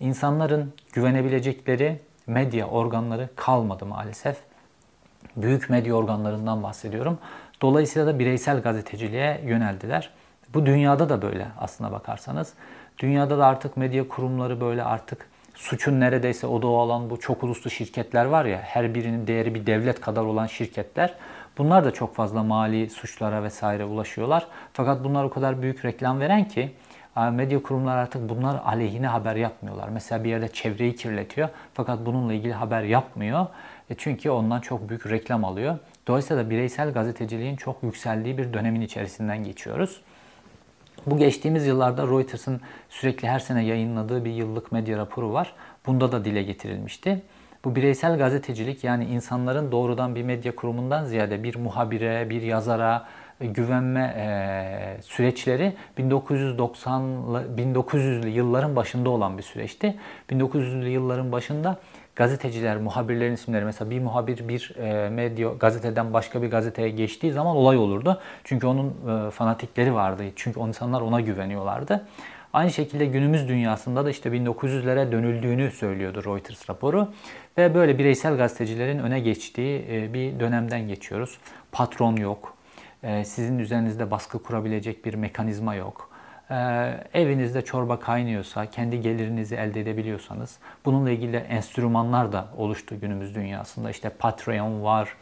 İnsanların 0.00 0.72
güvenebilecekleri 0.92 2.00
medya 2.26 2.66
organları 2.66 3.28
kalmadı 3.36 3.86
maalesef. 3.86 4.36
Büyük 5.36 5.70
medya 5.70 5.94
organlarından 5.94 6.62
bahsediyorum. 6.62 7.18
Dolayısıyla 7.62 8.06
da 8.06 8.18
bireysel 8.18 8.62
gazeteciliğe 8.62 9.40
yöneldiler. 9.44 10.10
Bu 10.54 10.66
dünyada 10.66 11.08
da 11.08 11.22
böyle 11.22 11.48
aslına 11.60 11.92
bakarsanız. 11.92 12.52
Dünyada 12.98 13.38
da 13.38 13.46
artık 13.46 13.76
medya 13.76 14.08
kurumları 14.08 14.60
böyle 14.60 14.84
artık 14.84 15.31
suçun 15.54 16.00
neredeyse 16.00 16.46
odağı 16.46 16.70
olan 16.70 17.10
bu 17.10 17.20
çok 17.20 17.44
uluslu 17.44 17.70
şirketler 17.70 18.24
var 18.24 18.44
ya 18.44 18.58
her 18.58 18.94
birinin 18.94 19.26
değeri 19.26 19.54
bir 19.54 19.66
devlet 19.66 20.00
kadar 20.00 20.22
olan 20.22 20.46
şirketler. 20.46 21.14
Bunlar 21.58 21.84
da 21.84 21.90
çok 21.90 22.14
fazla 22.14 22.42
mali 22.42 22.90
suçlara 22.90 23.42
vesaire 23.42 23.84
ulaşıyorlar. 23.84 24.46
Fakat 24.72 25.04
bunlar 25.04 25.24
o 25.24 25.30
kadar 25.30 25.62
büyük 25.62 25.84
reklam 25.84 26.20
veren 26.20 26.48
ki 26.48 26.72
medya 27.32 27.62
kurumları 27.62 28.00
artık 28.00 28.28
bunlar 28.28 28.62
aleyhine 28.64 29.06
haber 29.06 29.36
yapmıyorlar. 29.36 29.88
Mesela 29.88 30.24
bir 30.24 30.28
yerde 30.30 30.48
çevreyi 30.48 30.96
kirletiyor 30.96 31.48
fakat 31.74 32.06
bununla 32.06 32.32
ilgili 32.32 32.52
haber 32.52 32.82
yapmıyor. 32.82 33.46
E 33.90 33.94
çünkü 33.98 34.30
ondan 34.30 34.60
çok 34.60 34.88
büyük 34.88 35.10
reklam 35.10 35.44
alıyor. 35.44 35.78
Dolayısıyla 36.06 36.44
da 36.44 36.50
bireysel 36.50 36.92
gazeteciliğin 36.92 37.56
çok 37.56 37.82
yükseldiği 37.82 38.38
bir 38.38 38.52
dönemin 38.52 38.80
içerisinden 38.80 39.44
geçiyoruz. 39.44 40.00
Bu 41.06 41.18
geçtiğimiz 41.18 41.66
yıllarda 41.66 42.06
Reuters'ın 42.06 42.60
sürekli 42.88 43.28
her 43.28 43.38
sene 43.38 43.64
yayınladığı 43.64 44.24
bir 44.24 44.30
yıllık 44.30 44.72
medya 44.72 44.98
raporu 44.98 45.32
var. 45.32 45.54
Bunda 45.86 46.12
da 46.12 46.24
dile 46.24 46.42
getirilmişti. 46.42 47.22
Bu 47.64 47.76
bireysel 47.76 48.18
gazetecilik 48.18 48.84
yani 48.84 49.04
insanların 49.04 49.72
doğrudan 49.72 50.14
bir 50.14 50.22
medya 50.22 50.56
kurumundan 50.56 51.04
ziyade 51.04 51.42
bir 51.42 51.56
muhabire, 51.56 52.30
bir 52.30 52.42
yazara 52.42 53.06
e, 53.40 53.46
güvenme 53.46 54.14
e, 54.16 55.02
süreçleri 55.02 55.72
1990 55.98 57.02
1900'lü 57.56 58.28
yılların 58.28 58.76
başında 58.76 59.10
olan 59.10 59.38
bir 59.38 59.42
süreçti. 59.42 59.96
1900'lü 60.30 60.88
yılların 60.88 61.32
başında 61.32 61.80
gazeteciler, 62.16 62.76
muhabirlerin 62.76 63.32
isimleri 63.32 63.64
mesela 63.64 63.90
bir 63.90 64.00
muhabir 64.00 64.48
bir 64.48 64.74
e, 64.78 65.08
medya 65.08 65.48
gazeteden 65.48 66.12
başka 66.12 66.42
bir 66.42 66.50
gazeteye 66.50 66.88
geçtiği 66.88 67.32
zaman 67.32 67.56
olay 67.56 67.76
olurdu. 67.76 68.20
Çünkü 68.44 68.66
onun 68.66 68.88
e, 68.88 69.30
fanatikleri 69.30 69.94
vardı. 69.94 70.24
Çünkü 70.36 70.60
o 70.60 70.68
insanlar 70.68 71.00
ona 71.00 71.20
güveniyorlardı. 71.20 72.06
Aynı 72.52 72.70
şekilde 72.70 73.06
günümüz 73.06 73.48
dünyasında 73.48 74.04
da 74.04 74.10
işte 74.10 74.30
1900'lere 74.30 75.12
dönüldüğünü 75.12 75.70
söylüyordu 75.70 76.24
Reuters 76.24 76.70
raporu. 76.70 77.08
Ve 77.58 77.74
böyle 77.74 77.98
bireysel 77.98 78.36
gazetecilerin 78.36 78.98
öne 78.98 79.20
geçtiği 79.20 79.86
e, 79.90 80.14
bir 80.14 80.40
dönemden 80.40 80.88
geçiyoruz. 80.88 81.38
Patron 81.72 82.16
yok. 82.16 82.56
Sizin 83.24 83.58
üzerinizde 83.58 84.10
baskı 84.10 84.42
kurabilecek 84.42 85.04
bir 85.04 85.14
mekanizma 85.14 85.74
yok. 85.74 86.11
E, 86.52 86.54
evinizde 87.14 87.62
çorba 87.62 88.00
kaynıyorsa, 88.00 88.66
kendi 88.66 89.00
gelirinizi 89.00 89.54
elde 89.54 89.80
edebiliyorsanız, 89.80 90.58
bununla 90.84 91.10
ilgili 91.10 91.36
enstrümanlar 91.36 92.32
da 92.32 92.46
oluştu 92.56 93.00
günümüz 93.00 93.34
dünyasında. 93.34 93.90
İşte 93.90 94.08
Patreon 94.08 94.82
var, 94.84 95.16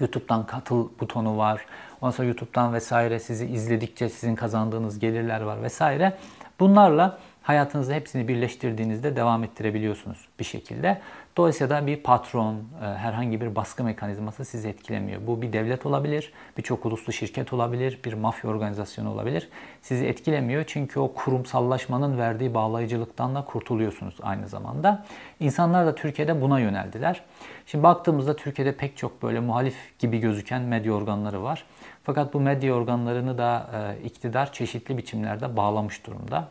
YouTube'dan 0.00 0.46
katıl 0.46 0.88
butonu 1.00 1.36
var. 1.36 1.66
Ondan 2.00 2.10
sonra 2.10 2.28
YouTube'dan 2.28 2.72
vesaire 2.72 3.18
sizi 3.18 3.46
izledikçe 3.46 4.08
sizin 4.08 4.34
kazandığınız 4.34 4.98
gelirler 4.98 5.40
var 5.40 5.62
vesaire. 5.62 6.12
Bunlarla 6.60 7.18
hayatınızı 7.50 7.92
hepsini 7.94 8.28
birleştirdiğinizde 8.28 9.16
devam 9.16 9.44
ettirebiliyorsunuz 9.44 10.28
bir 10.38 10.44
şekilde. 10.44 11.00
Dolayısıyla 11.36 11.76
da 11.76 11.86
bir 11.86 11.96
patron, 11.96 12.54
e, 12.54 12.84
herhangi 12.84 13.40
bir 13.40 13.54
baskı 13.56 13.84
mekanizması 13.84 14.44
sizi 14.44 14.68
etkilemiyor. 14.68 15.20
Bu 15.26 15.42
bir 15.42 15.52
devlet 15.52 15.86
olabilir, 15.86 16.32
bir 16.58 16.62
çok 16.62 16.86
uluslu 16.86 17.12
şirket 17.12 17.52
olabilir, 17.52 18.00
bir 18.04 18.12
mafya 18.12 18.50
organizasyonu 18.50 19.10
olabilir. 19.10 19.48
Sizi 19.82 20.06
etkilemiyor 20.06 20.64
çünkü 20.66 21.00
o 21.00 21.14
kurumsallaşmanın 21.14 22.18
verdiği 22.18 22.54
bağlayıcılıktan 22.54 23.34
da 23.34 23.44
kurtuluyorsunuz 23.44 24.14
aynı 24.22 24.48
zamanda. 24.48 25.04
İnsanlar 25.40 25.86
da 25.86 25.94
Türkiye'de 25.94 26.40
buna 26.40 26.60
yöneldiler. 26.60 27.22
Şimdi 27.66 27.84
baktığımızda 27.84 28.36
Türkiye'de 28.36 28.76
pek 28.76 28.96
çok 28.96 29.22
böyle 29.22 29.40
muhalif 29.40 29.98
gibi 29.98 30.20
gözüken 30.20 30.62
medya 30.62 30.92
organları 30.92 31.42
var. 31.42 31.64
Fakat 32.04 32.34
bu 32.34 32.40
medya 32.40 32.74
organlarını 32.74 33.38
da 33.38 33.70
e, 33.74 34.04
iktidar 34.04 34.52
çeşitli 34.52 34.98
biçimlerde 34.98 35.56
bağlamış 35.56 36.06
durumda. 36.06 36.48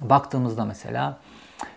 Baktığımızda 0.00 0.64
mesela 0.64 1.18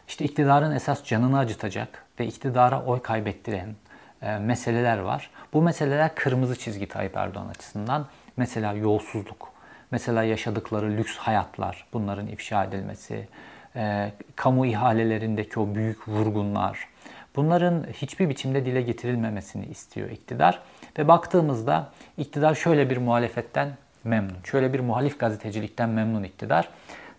işte 0.08 0.26
iktidarın 0.26 0.72
esas 0.72 1.04
canını 1.04 1.40
acıtacak 1.40 2.06
ve 2.20 2.28
iktidara 2.28 2.84
oy 2.84 3.02
kaybettiren 3.02 3.76
e, 4.22 4.38
meseleler 4.38 4.98
var. 4.98 5.30
Bu 5.54 5.62
meseleler 5.62 6.16
kırmızı 6.16 6.60
çizgi 6.60 6.88
Tayyip 6.88 7.18
Erdoğan 7.18 7.48
açısından. 7.48 8.08
Mesela 8.38 8.74
yolsuzluk, 8.74 9.52
mesela 9.92 10.24
yaşadıkları 10.24 10.98
lüks 10.98 11.18
hayatlar, 11.18 11.86
bunların 11.94 12.28
ifşa 12.28 12.64
edilmesi, 12.64 13.28
e, 13.76 14.12
kamu 14.36 14.66
ihalelerindeki 14.66 15.60
o 15.60 15.76
büyük 15.76 16.08
vurgunlar, 16.08 16.88
bunların 17.36 17.86
hiçbir 17.94 18.30
biçimde 18.30 18.66
dile 18.66 18.82
getirilmemesini 18.82 19.66
istiyor 19.66 20.10
iktidar. 20.10 20.62
Ve 20.98 21.08
baktığımızda 21.08 21.90
iktidar 22.18 22.56
şöyle 22.56 22.90
bir 22.90 22.98
muhalefetten 22.98 23.70
memnun, 24.04 24.38
şöyle 24.44 24.74
bir 24.74 24.80
muhalif 24.80 25.20
gazetecilikten 25.20 25.90
memnun 25.90 26.24
iktidar. 26.24 26.70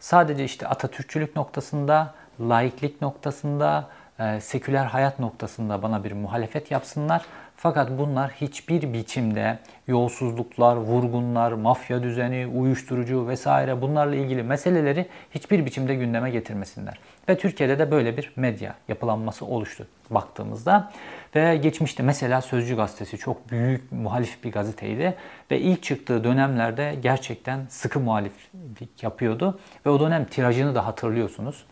Sadece 0.00 0.45
işte 0.45 0.69
Atatürkçülük 0.69 1.37
noktasında 1.37 2.14
laiklik 2.40 3.02
noktasında, 3.02 3.88
e, 4.19 4.40
seküler 4.40 4.85
hayat 4.85 5.19
noktasında 5.19 5.83
bana 5.83 6.04
bir 6.04 6.12
muhalefet 6.12 6.71
yapsınlar. 6.71 7.23
Fakat 7.57 7.90
bunlar 7.99 8.30
hiçbir 8.30 8.92
biçimde 8.92 9.59
yolsuzluklar, 9.87 10.76
vurgunlar, 10.76 11.52
mafya 11.52 12.02
düzeni, 12.02 12.47
uyuşturucu 12.47 13.28
vesaire 13.28 13.83
bunlarla 13.83 14.14
ilgili 14.14 14.42
meseleleri 14.42 15.07
hiçbir 15.30 15.66
biçimde 15.66 15.95
gündeme 15.95 16.30
getirmesinler. 16.30 16.99
Ve 17.28 17.38
Türkiye'de 17.38 17.78
de 17.78 17.90
böyle 17.90 18.16
bir 18.16 18.33
medya 18.37 18.75
yapılanması 18.88 19.45
oluştu 19.45 19.87
baktığımızda. 20.11 20.93
Ve 21.35 21.57
geçmişte 21.57 22.02
mesela 22.02 22.40
Sözcü 22.40 22.76
Gazetesi 22.76 23.19
çok 23.19 23.50
büyük 23.50 23.93
muhalif 23.93 24.45
bir 24.45 24.52
gazeteydi. 24.52 25.14
Ve 25.50 25.61
ilk 25.61 25.83
çıktığı 25.83 26.25
dönemlerde 26.25 26.97
gerçekten 27.02 27.67
sıkı 27.69 28.00
muhaliflik 28.00 29.02
yapıyordu. 29.02 29.61
Ve 29.87 29.90
o 29.90 30.00
dönem 30.00 30.25
tirajını 30.25 30.75
da 30.75 30.87
hatırlıyorsunuz. 30.87 31.64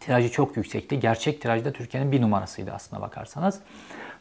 Tirajı 0.00 0.30
çok 0.30 0.56
yüksekti. 0.56 1.00
Gerçek 1.00 1.42
tirajda 1.42 1.72
Türkiye'nin 1.72 2.12
bir 2.12 2.22
numarasıydı 2.22 2.72
aslına 2.72 3.02
bakarsanız. 3.02 3.60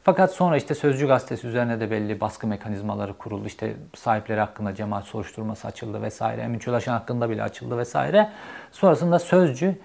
Fakat 0.03 0.33
sonra 0.33 0.57
işte 0.57 0.75
Sözcü 0.75 1.07
Gazetesi 1.07 1.47
üzerine 1.47 1.79
de 1.79 1.91
belli 1.91 2.19
baskı 2.19 2.47
mekanizmaları 2.47 3.13
kuruldu. 3.13 3.47
İşte 3.47 3.75
sahipleri 3.95 4.39
hakkında 4.39 4.75
cemaat 4.75 5.03
soruşturması 5.03 5.67
açıldı 5.67 6.01
vesaire. 6.01 6.41
Emin 6.41 6.59
Çölaşan 6.59 6.93
hakkında 6.93 7.29
bile 7.29 7.43
açıldı 7.43 7.77
vesaire. 7.77 8.29
Sonrasında 8.71 9.19
Sözcü 9.19 9.75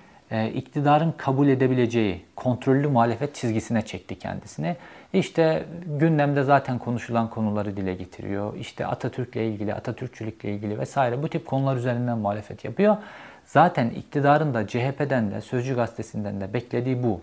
iktidarın 0.54 1.14
kabul 1.16 1.48
edebileceği 1.48 2.24
kontrollü 2.36 2.88
muhalefet 2.88 3.34
çizgisine 3.34 3.82
çekti 3.82 4.18
kendisini. 4.18 4.76
İşte 5.12 5.64
gündemde 5.86 6.42
zaten 6.42 6.78
konuşulan 6.78 7.30
konuları 7.30 7.76
dile 7.76 7.94
getiriyor. 7.94 8.56
İşte 8.56 8.86
Atatürk'le 8.86 9.36
ilgili, 9.36 9.74
Atatürkçülükle 9.74 10.52
ilgili 10.52 10.78
vesaire 10.78 11.22
bu 11.22 11.28
tip 11.28 11.46
konular 11.46 11.76
üzerinden 11.76 12.18
muhalefet 12.18 12.64
yapıyor. 12.64 12.96
Zaten 13.44 13.90
iktidarın 13.90 14.54
da 14.54 14.66
CHP'den 14.66 15.30
de 15.30 15.40
Sözcü 15.40 15.74
Gazetesi'nden 15.74 16.40
de 16.40 16.54
beklediği 16.54 17.02
bu. 17.02 17.20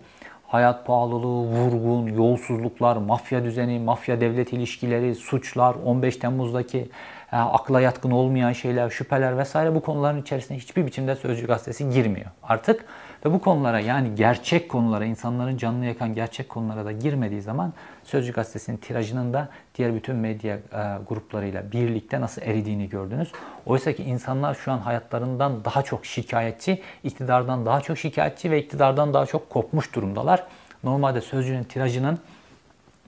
Hayat 0.48 0.86
pahalılığı, 0.86 1.48
vurgun, 1.48 2.08
yolsuzluklar, 2.08 2.98
mafya 2.98 3.44
düzeni, 3.44 3.80
mafya 3.80 4.22
devlet 4.22 4.54
ilişkileri, 4.54 5.16
suçlar, 5.16 5.76
15 5.86 6.18
Temmuz'daki 6.18 6.90
akla 7.32 7.82
yatkın 7.82 8.12
olmayan 8.12 8.54
şeyler, 8.54 8.90
şüpheler 8.90 9.38
vesaire 9.38 9.76
bu 9.76 9.82
konuların 9.82 10.22
içerisinde 10.22 10.58
hiçbir 10.60 10.86
biçimde 10.86 11.16
Sözcü 11.16 11.48
Gazetesi 11.48 11.90
girmiyor 11.90 12.28
artık. 12.44 12.86
Ve 13.26 13.34
bu 13.34 13.42
konulara 13.42 13.80
yani 13.80 14.16
gerçek 14.16 14.70
konulara, 14.70 15.06
insanların 15.06 15.58
canını 15.58 15.86
yakan 15.86 16.14
gerçek 16.14 16.50
konulara 16.50 16.86
da 16.86 16.92
girmediği 16.92 17.42
zaman 17.42 17.74
Sözcü 18.04 18.34
Gazetesi'nin 18.34 18.78
tirajının 18.78 19.34
da 19.34 19.50
diğer 19.76 19.96
bütün 19.96 20.16
medya 20.16 20.56
e, 20.56 20.60
gruplarıyla 21.08 21.72
birlikte 21.72 22.22
nasıl 22.22 22.42
eridiğini 22.42 22.90
gördünüz. 22.90 23.32
Oysa 23.66 23.94
ki 23.94 24.04
insanlar 24.04 24.56
şu 24.56 24.72
an 24.72 24.78
hayatlarından 24.78 25.66
daha 25.66 25.82
çok 25.82 26.06
şikayetçi, 26.06 26.82
iktidardan 27.04 27.66
daha 27.66 27.82
çok 27.82 27.98
şikayetçi 27.98 28.52
ve 28.52 28.62
iktidardan 28.62 29.14
daha 29.14 29.26
çok 29.26 29.50
kopmuş 29.50 29.96
durumdalar. 29.96 30.44
Normalde 30.84 31.22
Sözcü'nün 31.22 31.64
tirajının 31.64 32.20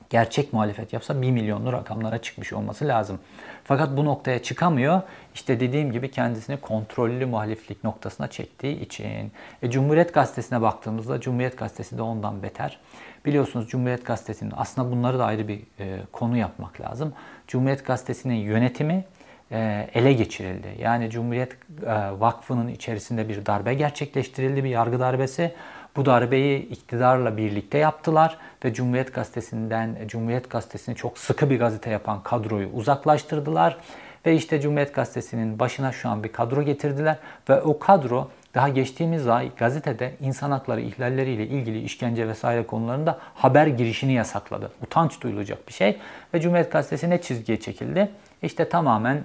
gerçek 0.09 0.53
muhalefet 0.53 0.93
yapsa 0.93 1.21
1 1.21 1.31
milyonlu 1.31 1.73
rakamlara 1.73 2.17
çıkmış 2.17 2.53
olması 2.53 2.87
lazım. 2.87 3.19
Fakat 3.63 3.97
bu 3.97 4.05
noktaya 4.05 4.43
çıkamıyor. 4.43 5.01
İşte 5.33 5.59
dediğim 5.59 5.91
gibi 5.91 6.11
kendisini 6.11 6.57
kontrollü 6.57 7.25
muhaliflik 7.25 7.83
noktasına 7.83 8.27
çektiği 8.27 8.79
için. 8.79 9.31
E, 9.61 9.69
Cumhuriyet 9.69 10.13
Gazetesi'ne 10.13 10.61
baktığımızda 10.61 11.21
Cumhuriyet 11.21 11.57
Gazetesi 11.57 11.97
de 11.97 12.01
ondan 12.01 12.43
beter. 12.43 12.79
Biliyorsunuz 13.25 13.67
Cumhuriyet 13.69 14.05
Gazetesi'nin 14.05 14.53
aslında 14.57 14.91
bunları 14.91 15.19
da 15.19 15.25
ayrı 15.25 15.47
bir 15.47 15.59
e, 15.79 15.99
konu 16.11 16.37
yapmak 16.37 16.81
lazım. 16.81 17.13
Cumhuriyet 17.47 17.85
Gazetesi'nin 17.85 18.35
yönetimi 18.35 19.05
e, 19.51 19.89
ele 19.93 20.13
geçirildi. 20.13 20.67
Yani 20.79 21.09
Cumhuriyet 21.09 21.53
e, 21.53 21.93
Vakfı'nın 22.19 22.67
içerisinde 22.67 23.29
bir 23.29 23.45
darbe 23.45 23.73
gerçekleştirildi, 23.73 24.63
bir 24.63 24.69
yargı 24.69 24.99
darbesi. 24.99 25.53
Bu 25.95 26.05
darbeyi 26.05 26.69
iktidarla 26.69 27.37
birlikte 27.37 27.77
yaptılar 27.77 28.37
ve 28.65 28.73
Cumhuriyet 28.73 29.13
Gazetesi'nden 29.13 29.95
Cumhuriyet 30.07 30.49
Gazetesi'ni 30.49 30.95
çok 30.95 31.17
sıkı 31.17 31.49
bir 31.49 31.59
gazete 31.59 31.89
yapan 31.89 32.23
kadroyu 32.23 32.69
uzaklaştırdılar 32.69 33.77
ve 34.25 34.35
işte 34.35 34.61
Cumhuriyet 34.61 34.95
Gazetesi'nin 34.95 35.59
başına 35.59 35.91
şu 35.91 36.09
an 36.09 36.23
bir 36.23 36.31
kadro 36.31 36.63
getirdiler 36.63 37.17
ve 37.49 37.61
o 37.61 37.79
kadro 37.79 38.29
daha 38.53 38.69
geçtiğimiz 38.69 39.27
ay 39.27 39.51
gazetede 39.55 40.13
insan 40.21 40.51
hakları 40.51 40.81
ihlalleriyle 40.81 41.47
ilgili 41.47 41.81
işkence 41.81 42.27
vesaire 42.27 42.67
konularında 42.67 43.19
haber 43.35 43.67
girişini 43.67 44.13
yasakladı. 44.13 44.71
Utanç 44.83 45.21
duyulacak 45.21 45.67
bir 45.67 45.73
şey. 45.73 45.97
Ve 46.33 46.41
Cumhuriyet 46.41 46.71
Gazetesi 46.71 47.09
ne 47.09 47.21
çizgiye 47.21 47.59
çekildi? 47.59 48.11
İşte 48.41 48.69
tamamen 48.69 49.23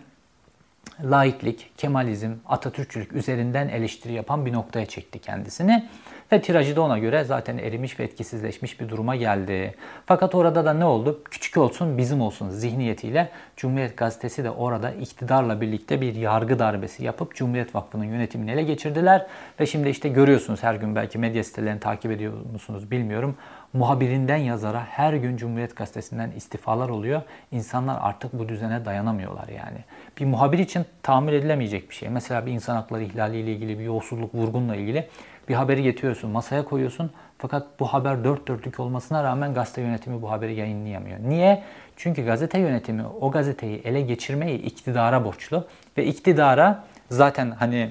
laiklik, 1.05 1.79
Kemalizm, 1.79 2.33
Atatürkçülük 2.49 3.13
üzerinden 3.13 3.69
eleştiri 3.69 4.13
yapan 4.13 4.47
bir 4.47 4.53
noktaya 4.53 4.87
çekti 4.87 5.19
kendisini. 5.19 5.89
Ve 6.33 6.43
tirajı 6.43 6.77
da 6.77 6.83
ona 6.83 6.99
göre 6.99 7.25
zaten 7.25 7.59
erimiş 7.59 8.01
ve 8.01 8.05
etkisizleşmiş 8.05 8.81
bir 8.81 8.89
duruma 8.89 9.17
geldi. 9.17 9.75
Fakat 10.07 10.35
orada 10.35 10.65
da 10.65 10.73
ne 10.73 10.85
oldu? 10.85 11.23
Küçük 11.31 11.57
olsun 11.57 11.99
bizim 11.99 12.21
olsun 12.21 12.51
zihniyetiyle 12.51 13.29
Cumhuriyet 13.57 13.97
Gazetesi 13.97 14.45
de 14.45 14.51
orada 14.51 14.91
iktidarla 14.91 15.61
birlikte 15.61 16.01
bir 16.01 16.15
yargı 16.15 16.59
darbesi 16.59 17.05
yapıp 17.05 17.35
Cumhuriyet 17.35 17.75
Vakfı'nın 17.75 18.05
yönetimini 18.05 18.51
ele 18.51 18.63
geçirdiler. 18.63 19.27
Ve 19.61 19.67
şimdi 19.67 19.89
işte 19.89 20.09
görüyorsunuz 20.09 20.63
her 20.63 20.75
gün 20.75 20.97
belki 20.97 21.19
medya 21.19 21.45
sitelerini 21.45 21.81
takip 21.81 22.11
ediyor 22.11 22.33
musunuz 22.53 22.91
bilmiyorum. 22.91 23.37
Muhabirinden 23.73 24.37
yazara 24.37 24.85
her 24.85 25.13
gün 25.13 25.37
Cumhuriyet 25.37 25.77
Gazetesi'nden 25.77 26.31
istifalar 26.31 26.89
oluyor. 26.89 27.23
İnsanlar 27.53 27.99
artık 28.01 28.33
bu 28.33 28.49
düzene 28.49 28.85
dayanamıyorlar 28.85 29.49
yani. 29.49 29.79
Bir 30.21 30.25
muhabir 30.25 30.59
için 30.59 30.85
tahammül 31.03 31.33
edilemeyecek 31.33 31.91
bir 31.91 31.95
şey. 31.95 32.09
Mesela 32.09 32.47
bir 32.47 32.53
insan 32.53 32.77
hakları 32.77 33.03
ihlaliyle 33.03 33.53
ilgili, 33.53 33.79
bir 33.79 33.85
yolsuzluk, 33.85 34.35
vurgunla 34.35 34.77
ilgili 34.77 35.09
bir 35.49 35.55
haberi 35.55 35.83
getiriyorsun, 35.83 36.31
masaya 36.31 36.65
koyuyorsun. 36.65 37.11
Fakat 37.39 37.81
bu 37.81 37.87
haber 37.87 38.25
dört 38.25 38.49
dörtlük 38.49 38.81
olmasına 38.81 39.25
rağmen 39.25 39.55
gazete 39.55 39.81
yönetimi 39.81 40.23
bu 40.23 40.31
haberi 40.31 40.55
yayınlayamıyor. 40.55 41.19
Niye? 41.19 41.63
Çünkü 41.97 42.25
gazete 42.25 42.59
yönetimi 42.59 43.03
o 43.21 43.31
gazeteyi 43.31 43.81
ele 43.85 44.01
geçirmeyi 44.01 44.59
iktidara 44.59 45.25
borçlu. 45.25 45.67
Ve 45.99 46.07
iktidara 46.07 46.85
zaten 47.11 47.51
hani 47.51 47.91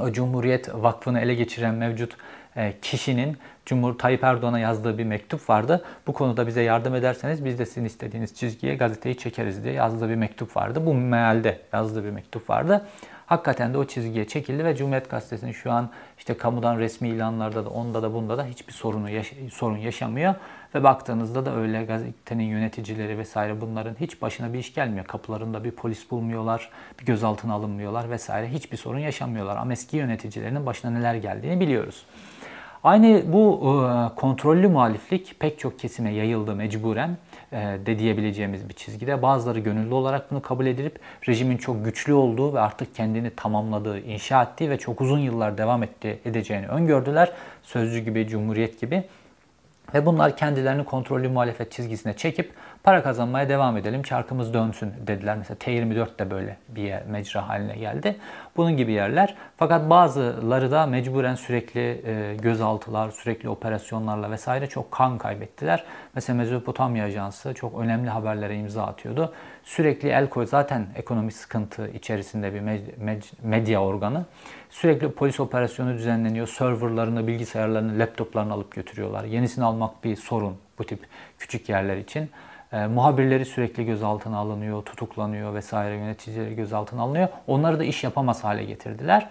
o 0.00 0.12
Cumhuriyet 0.12 0.74
Vakfı'nı 0.74 1.20
ele 1.20 1.34
geçiren 1.34 1.74
mevcut 1.74 2.16
e, 2.56 2.74
kişinin 2.82 3.38
Cumhur 3.68 3.98
Tayyip 3.98 4.24
Erdoğan'a 4.24 4.58
yazdığı 4.58 4.98
bir 4.98 5.04
mektup 5.04 5.50
vardı. 5.50 5.84
Bu 6.06 6.12
konuda 6.12 6.46
bize 6.46 6.62
yardım 6.62 6.94
ederseniz 6.94 7.44
biz 7.44 7.58
de 7.58 7.66
sizin 7.66 7.84
istediğiniz 7.84 8.34
çizgiye 8.34 8.74
gazeteyi 8.74 9.16
çekeriz 9.18 9.64
diye 9.64 9.74
yazdığı 9.74 10.08
bir 10.08 10.14
mektup 10.14 10.56
vardı. 10.56 10.86
Bu 10.86 10.94
mealde 10.94 11.60
yazdığı 11.72 12.04
bir 12.04 12.10
mektup 12.10 12.50
vardı. 12.50 12.86
Hakikaten 13.26 13.74
de 13.74 13.78
o 13.78 13.84
çizgiye 13.84 14.26
çekildi 14.26 14.64
ve 14.64 14.76
Cumhuriyet 14.76 15.10
Gazetesi'nin 15.10 15.52
şu 15.52 15.72
an 15.72 15.90
işte 16.18 16.36
kamudan 16.36 16.78
resmi 16.78 17.08
ilanlarda 17.08 17.64
da 17.64 17.68
onda 17.68 18.02
da 18.02 18.14
bunda 18.14 18.38
da 18.38 18.44
hiçbir 18.44 18.72
sorunu 18.72 19.10
yaş- 19.10 19.34
sorun 19.52 19.76
yaşamıyor. 19.76 20.34
Ve 20.74 20.82
baktığınızda 20.84 21.46
da 21.46 21.56
öyle 21.56 21.84
gazetenin 21.84 22.44
yöneticileri 22.44 23.18
vesaire 23.18 23.60
bunların 23.60 23.94
hiç 24.00 24.22
başına 24.22 24.52
bir 24.52 24.58
iş 24.58 24.74
gelmiyor. 24.74 25.06
Kapılarında 25.06 25.64
bir 25.64 25.70
polis 25.70 26.10
bulmuyorlar, 26.10 26.70
bir 27.00 27.06
gözaltına 27.06 27.54
alınmıyorlar 27.54 28.10
vesaire. 28.10 28.48
Hiçbir 28.48 28.76
sorun 28.76 28.98
yaşamıyorlar. 28.98 29.56
Ama 29.56 29.72
eski 29.72 29.96
yöneticilerinin 29.96 30.66
başına 30.66 30.90
neler 30.90 31.14
geldiğini 31.14 31.60
biliyoruz. 31.60 32.04
Aynı 32.84 33.32
bu 33.32 33.60
e, 33.64 34.14
kontrollü 34.14 34.68
muhaliflik 34.68 35.40
pek 35.40 35.58
çok 35.58 35.78
kesime 35.78 36.14
yayıldı 36.14 36.54
mecburen 36.54 37.16
e, 37.52 37.56
de 37.86 37.98
diyebileceğimiz 37.98 38.68
bir 38.68 38.74
çizgide. 38.74 39.22
Bazıları 39.22 39.58
gönüllü 39.58 39.94
olarak 39.94 40.30
bunu 40.30 40.42
kabul 40.42 40.66
edilip 40.66 41.00
rejimin 41.28 41.56
çok 41.56 41.84
güçlü 41.84 42.12
olduğu 42.12 42.54
ve 42.54 42.60
artık 42.60 42.94
kendini 42.94 43.30
tamamladığı, 43.30 44.00
inşa 44.00 44.42
ettiği 44.42 44.70
ve 44.70 44.78
çok 44.78 45.00
uzun 45.00 45.18
yıllar 45.18 45.58
devam 45.58 45.82
etti, 45.82 46.18
edeceğini 46.24 46.66
öngördüler. 46.66 47.32
Sözcü 47.62 47.98
gibi, 47.98 48.28
Cumhuriyet 48.28 48.80
gibi. 48.80 49.04
Ve 49.94 50.06
bunlar 50.06 50.36
kendilerini 50.36 50.84
kontrollü 50.84 51.28
muhalefet 51.28 51.72
çizgisine 51.72 52.16
çekip 52.16 52.52
para 52.88 53.02
kazanmaya 53.02 53.48
devam 53.48 53.76
edelim, 53.76 54.02
çarkımız 54.02 54.54
dönsün 54.54 54.92
dediler. 55.06 55.36
Mesela 55.36 55.58
T24 55.58 56.18
de 56.18 56.30
böyle 56.30 56.56
bir 56.68 56.82
yer, 56.82 57.06
mecra 57.06 57.48
haline 57.48 57.76
geldi. 57.76 58.16
Bunun 58.56 58.76
gibi 58.76 58.92
yerler. 58.92 59.34
Fakat 59.56 59.90
bazıları 59.90 60.70
da 60.70 60.86
mecburen 60.86 61.34
sürekli 61.34 61.80
e, 61.80 62.36
gözaltılar, 62.36 63.10
sürekli 63.10 63.48
operasyonlarla 63.48 64.30
vesaire 64.30 64.66
çok 64.66 64.90
kan 64.90 65.18
kaybettiler. 65.18 65.84
Mesela 66.14 66.36
Mezopotamya 66.36 67.04
Ajansı 67.04 67.54
çok 67.54 67.80
önemli 67.80 68.10
haberlere 68.10 68.56
imza 68.56 68.86
atıyordu. 68.86 69.34
Sürekli 69.64 70.08
el 70.08 70.28
koy 70.28 70.46
zaten 70.46 70.86
ekonomik 70.96 71.32
sıkıntı 71.32 71.88
içerisinde 71.88 72.54
bir 72.54 72.62
medya 73.42 73.82
organı. 73.82 74.24
Sürekli 74.70 75.12
polis 75.12 75.40
operasyonu 75.40 75.94
düzenleniyor. 75.94 76.46
Serverlarını, 76.46 77.26
bilgisayarlarını, 77.26 77.98
laptoplarını 77.98 78.52
alıp 78.52 78.72
götürüyorlar. 78.72 79.24
Yenisini 79.24 79.64
almak 79.64 80.04
bir 80.04 80.16
sorun 80.16 80.56
bu 80.78 80.84
tip 80.84 81.00
küçük 81.38 81.68
yerler 81.68 81.96
için. 81.96 82.30
E, 82.72 82.86
muhabirleri 82.86 83.44
sürekli 83.44 83.86
gözaltına 83.86 84.38
alınıyor, 84.38 84.82
tutuklanıyor 84.82 85.54
vesaire 85.54 85.94
yöneticileri 85.94 86.54
gözaltına 86.54 87.02
alınıyor. 87.02 87.28
Onları 87.46 87.78
da 87.78 87.84
iş 87.84 88.04
yapamaz 88.04 88.44
hale 88.44 88.64
getirdiler. 88.64 89.28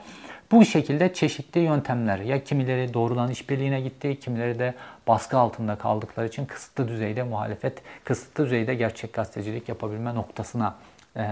Bu 0.52 0.66
şekilde 0.66 1.14
çeşitli 1.14 1.60
yöntemler 1.60 2.20
ya 2.20 2.44
kimileri 2.44 2.94
doğrudan 2.94 3.32
işbirliğine 3.32 3.82
gitti, 3.82 4.20
kimileri 4.20 4.60
de 4.60 4.74
baskı 5.08 5.38
altında 5.38 5.76
kaldıkları 5.76 6.28
için 6.28 6.46
kısıtlı 6.46 6.88
düzeyde 6.88 7.24
muhalefet, 7.24 7.82
kısıtlı 8.04 8.46
düzeyde 8.46 8.76
gerçek 8.76 9.14
gazetecilik 9.14 9.70
yapabilme 9.70 10.16
noktasına 10.16 10.76
e, 11.18 11.26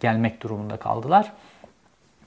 gelmek 0.00 0.42
durumunda 0.42 0.76
kaldılar. 0.76 1.32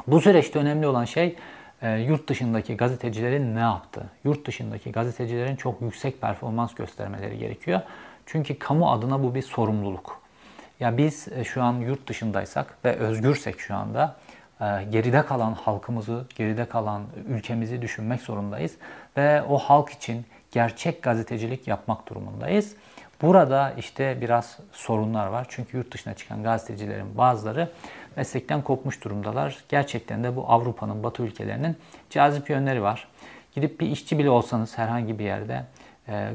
Bu 0.07 0.21
süreçte 0.21 0.59
önemli 0.59 0.87
olan 0.87 1.05
şey 1.05 1.35
e, 1.81 1.91
yurt 1.91 2.29
dışındaki 2.29 2.77
gazetecilerin 2.77 3.55
ne 3.55 3.59
yaptı? 3.59 4.03
Yurt 4.23 4.47
dışındaki 4.47 4.91
gazetecilerin 4.91 5.55
çok 5.55 5.81
yüksek 5.81 6.21
performans 6.21 6.75
göstermeleri 6.75 7.37
gerekiyor. 7.37 7.81
Çünkü 8.25 8.59
kamu 8.59 8.91
adına 8.91 9.23
bu 9.23 9.35
bir 9.35 9.41
sorumluluk. 9.41 10.21
Ya 10.79 10.97
biz 10.97 11.27
e, 11.27 11.43
şu 11.43 11.63
an 11.63 11.73
yurt 11.73 12.07
dışındaysak 12.07 12.77
ve 12.85 12.95
özgürsek 12.95 13.59
şu 13.59 13.75
anda 13.75 14.15
e, 14.61 14.65
geride 14.91 15.25
kalan 15.25 15.53
halkımızı, 15.53 16.25
geride 16.35 16.65
kalan 16.65 17.01
ülkemizi 17.27 17.81
düşünmek 17.81 18.21
zorundayız 18.21 18.75
ve 19.17 19.43
o 19.43 19.57
halk 19.57 19.89
için 19.89 20.25
gerçek 20.51 21.03
gazetecilik 21.03 21.67
yapmak 21.67 22.09
durumundayız. 22.09 22.75
Burada 23.21 23.73
işte 23.77 24.17
biraz 24.21 24.57
sorunlar 24.71 25.27
var. 25.27 25.45
Çünkü 25.49 25.77
yurt 25.77 25.93
dışına 25.93 26.13
çıkan 26.13 26.43
gazetecilerin 26.43 27.17
bazıları 27.17 27.69
meslekten 28.15 28.61
kopmuş 28.61 29.03
durumdalar. 29.03 29.63
Gerçekten 29.69 30.23
de 30.23 30.35
bu 30.35 30.45
Avrupa'nın, 30.47 31.03
Batı 31.03 31.23
ülkelerinin 31.23 31.75
cazip 32.09 32.49
yönleri 32.49 32.81
var. 32.81 33.07
Gidip 33.55 33.79
bir 33.79 33.87
işçi 33.87 34.19
bile 34.19 34.29
olsanız 34.29 34.77
herhangi 34.77 35.19
bir 35.19 35.23
yerde 35.23 35.63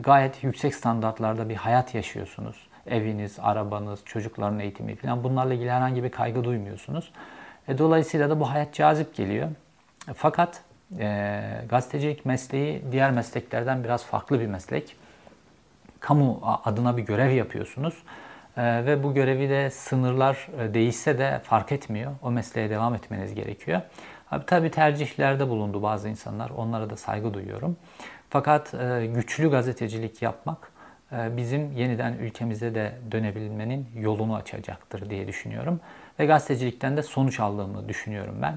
gayet 0.00 0.44
yüksek 0.44 0.74
standartlarda 0.74 1.48
bir 1.48 1.56
hayat 1.56 1.94
yaşıyorsunuz. 1.94 2.56
Eviniz, 2.86 3.38
arabanız, 3.42 4.00
çocukların 4.04 4.58
eğitimi 4.58 4.96
falan 4.96 5.24
bunlarla 5.24 5.54
ilgili 5.54 5.70
herhangi 5.70 6.04
bir 6.04 6.10
kaygı 6.10 6.44
duymuyorsunuz. 6.44 7.12
E, 7.68 7.78
dolayısıyla 7.78 8.30
da 8.30 8.40
bu 8.40 8.50
hayat 8.50 8.74
cazip 8.74 9.14
geliyor. 9.14 9.48
Fakat 10.16 10.62
e, 10.98 11.42
gazetecilik 11.68 12.26
mesleği 12.26 12.82
diğer 12.92 13.10
mesleklerden 13.10 13.84
biraz 13.84 14.04
farklı 14.04 14.40
bir 14.40 14.46
meslek. 14.46 14.96
Kamu 16.00 16.40
adına 16.64 16.96
bir 16.96 17.02
görev 17.02 17.30
yapıyorsunuz. 17.30 17.94
E, 18.56 18.86
ve 18.86 19.02
bu 19.02 19.14
görevi 19.14 19.48
de 19.48 19.70
sınırlar 19.70 20.48
e, 20.60 20.74
değişse 20.74 21.18
de 21.18 21.40
fark 21.44 21.72
etmiyor. 21.72 22.12
O 22.22 22.30
mesleğe 22.30 22.70
devam 22.70 22.94
etmeniz 22.94 23.34
gerekiyor. 23.34 23.80
Abi, 24.30 24.46
tabii 24.46 24.70
tercihlerde 24.70 25.48
bulundu 25.48 25.82
bazı 25.82 26.08
insanlar. 26.08 26.50
Onlara 26.50 26.90
da 26.90 26.96
saygı 26.96 27.34
duyuyorum. 27.34 27.76
Fakat 28.30 28.74
e, 28.74 29.06
güçlü 29.14 29.50
gazetecilik 29.50 30.22
yapmak 30.22 30.72
e, 31.12 31.36
bizim 31.36 31.72
yeniden 31.72 32.12
ülkemize 32.12 32.74
de 32.74 32.92
dönebilmenin 33.10 33.86
yolunu 33.96 34.36
açacaktır 34.36 35.10
diye 35.10 35.28
düşünüyorum. 35.28 35.80
Ve 36.18 36.26
gazetecilikten 36.26 36.96
de 36.96 37.02
sonuç 37.02 37.40
aldığımı 37.40 37.88
düşünüyorum 37.88 38.34
ben. 38.42 38.54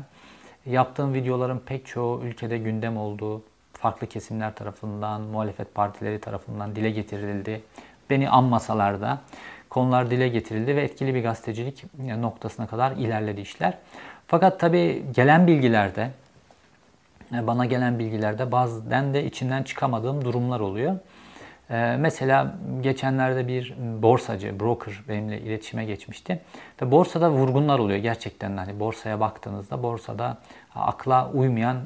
Yaptığım 0.66 1.14
videoların 1.14 1.62
pek 1.66 1.86
çoğu 1.86 2.22
ülkede 2.24 2.58
gündem 2.58 2.98
olduğu, 2.98 3.44
farklı 3.74 4.08
kesimler 4.08 4.56
tarafından, 4.56 5.22
muhalefet 5.22 5.76
partileri 5.76 6.20
tarafından 6.20 6.76
dile 6.76 6.92
getirildi. 6.92 7.62
Beni 8.10 8.30
anmasalar 8.30 9.02
da 9.02 9.22
konular 9.70 10.12
dile 10.12 10.30
getirildi 10.30 10.76
ve 10.76 10.82
etkili 10.82 11.16
bir 11.16 11.24
gazetecilik 11.24 11.86
noktasına 12.00 12.68
kadar 12.68 12.92
ilerledi 12.92 13.42
işler. 13.42 13.78
Fakat 14.28 14.60
tabii 14.60 15.04
gelen 15.14 15.48
bilgilerde 15.48 16.02
e, 16.02 16.10
bana 17.32 17.66
gelen 17.66 18.00
bilgilerde 18.00 18.52
bazen 18.52 19.14
de 19.14 19.26
içinden 19.26 19.64
çıkamadığım 19.64 20.26
durumlar 20.26 20.60
oluyor. 20.60 20.96
Ee, 21.72 21.96
mesela 22.00 22.56
geçenlerde 22.82 23.48
bir 23.48 23.76
borsacı, 24.02 24.60
broker 24.60 24.94
benimle 25.08 25.42
iletişime 25.42 25.86
geçmişti. 25.86 26.42
Ve 26.82 26.92
borsada 26.92 27.32
vurgunlar 27.32 27.80
oluyor 27.80 28.00
gerçekten. 28.00 28.58
Hani 28.58 28.80
borsaya 28.80 29.20
baktığınızda 29.20 29.84
borsada 29.84 30.38
akla 30.76 31.32
uymayan 31.34 31.78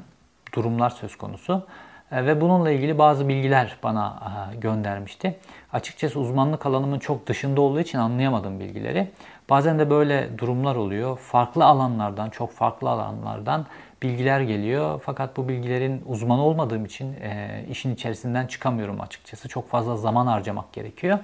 durumlar 0.54 0.90
söz 0.90 1.16
konusu. 1.16 1.66
Ee, 2.12 2.26
ve 2.26 2.40
bununla 2.40 2.70
ilgili 2.70 2.98
bazı 2.98 3.28
bilgiler 3.28 3.76
bana 3.82 4.22
göndermişti. 4.60 5.38
Açıkçası 5.72 6.20
uzmanlık 6.20 6.66
alanımın 6.66 6.98
çok 6.98 7.26
dışında 7.26 7.60
olduğu 7.60 7.80
için 7.80 7.98
anlayamadım 7.98 8.60
bilgileri. 8.60 9.10
Bazen 9.50 9.78
de 9.78 9.90
böyle 9.90 10.38
durumlar 10.38 10.76
oluyor. 10.76 11.18
Farklı 11.18 11.64
alanlardan, 11.64 12.30
çok 12.30 12.52
farklı 12.52 12.90
alanlardan 12.90 13.66
bilgiler 14.02 14.40
geliyor. 14.40 15.00
Fakat 15.04 15.36
bu 15.36 15.48
bilgilerin 15.48 16.02
uzmanı 16.06 16.42
olmadığım 16.42 16.84
için 16.84 17.14
e, 17.14 17.64
işin 17.70 17.94
içerisinden 17.94 18.46
çıkamıyorum 18.46 19.00
açıkçası. 19.00 19.48
Çok 19.48 19.70
fazla 19.70 19.96
zaman 19.96 20.26
harcamak 20.26 20.72
gerekiyor. 20.72 21.18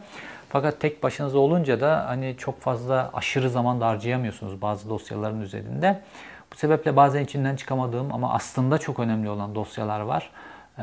Fakat 0.49 0.81
tek 0.81 1.03
başınıza 1.03 1.39
olunca 1.39 1.81
da 1.81 2.05
hani 2.09 2.35
çok 2.39 2.61
fazla 2.61 3.11
aşırı 3.15 3.51
zaman 3.51 3.81
da 3.81 3.87
harcayamıyorsunuz 3.87 4.63
bazı 4.63 4.91
dosyaların 4.91 5.41
üzerinde. 5.41 6.01
Bu 6.53 6.57
sebeple 6.57 6.97
bazen 6.97 7.25
içinden 7.25 7.57
çıkamadığım 7.57 8.13
ama 8.13 8.35
aslında 8.35 8.79
çok 8.79 8.99
önemli 8.99 9.31
olan 9.31 9.55
dosyalar 9.55 10.01
var. 10.01 10.31
E, 10.79 10.83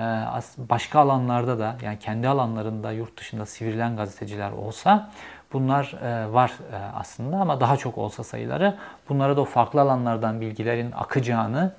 başka 0.58 1.00
alanlarda 1.00 1.60
da 1.60 1.76
yani 1.82 2.00
kendi 2.00 2.28
alanlarında 2.28 2.92
yurt 2.92 3.20
dışında 3.20 3.46
sivrilen 3.46 3.98
gazeteciler 3.98 4.52
olsa 4.52 5.10
Bunlar 5.54 5.94
e, 6.04 6.34
var 6.34 6.52
e, 6.72 6.76
aslında 6.76 7.38
ama 7.38 7.60
daha 7.60 7.78
çok 7.78 7.98
olsa 7.98 8.24
sayıları 8.24 8.78
bunlara 9.10 9.38
da 9.38 9.42
o 9.42 9.46
farklı 9.46 9.82
alanlardan 9.82 10.42
bilgilerin 10.42 10.92
akacağını 10.92 11.74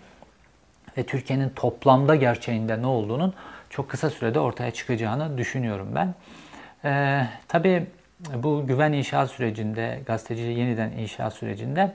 ve 0.99 1.03
Türkiye'nin 1.03 1.49
toplamda 1.49 2.15
gerçeğinde 2.15 2.83
ne 2.83 2.87
olduğunun 2.87 3.35
çok 3.71 3.89
kısa 3.89 4.11
sürede 4.11 4.41
ortaya 4.41 4.71
çıkacağını 4.71 5.39
düşünüyorum 5.39 5.89
ben. 5.95 6.15
E, 6.85 7.27
tabii 7.49 7.87
bu 8.35 8.67
güven 8.67 8.93
inşa 8.93 9.27
sürecinde, 9.27 10.01
gazeteciliği 10.07 10.59
yeniden 10.59 10.91
inşa 10.91 11.31
sürecinde 11.31 11.93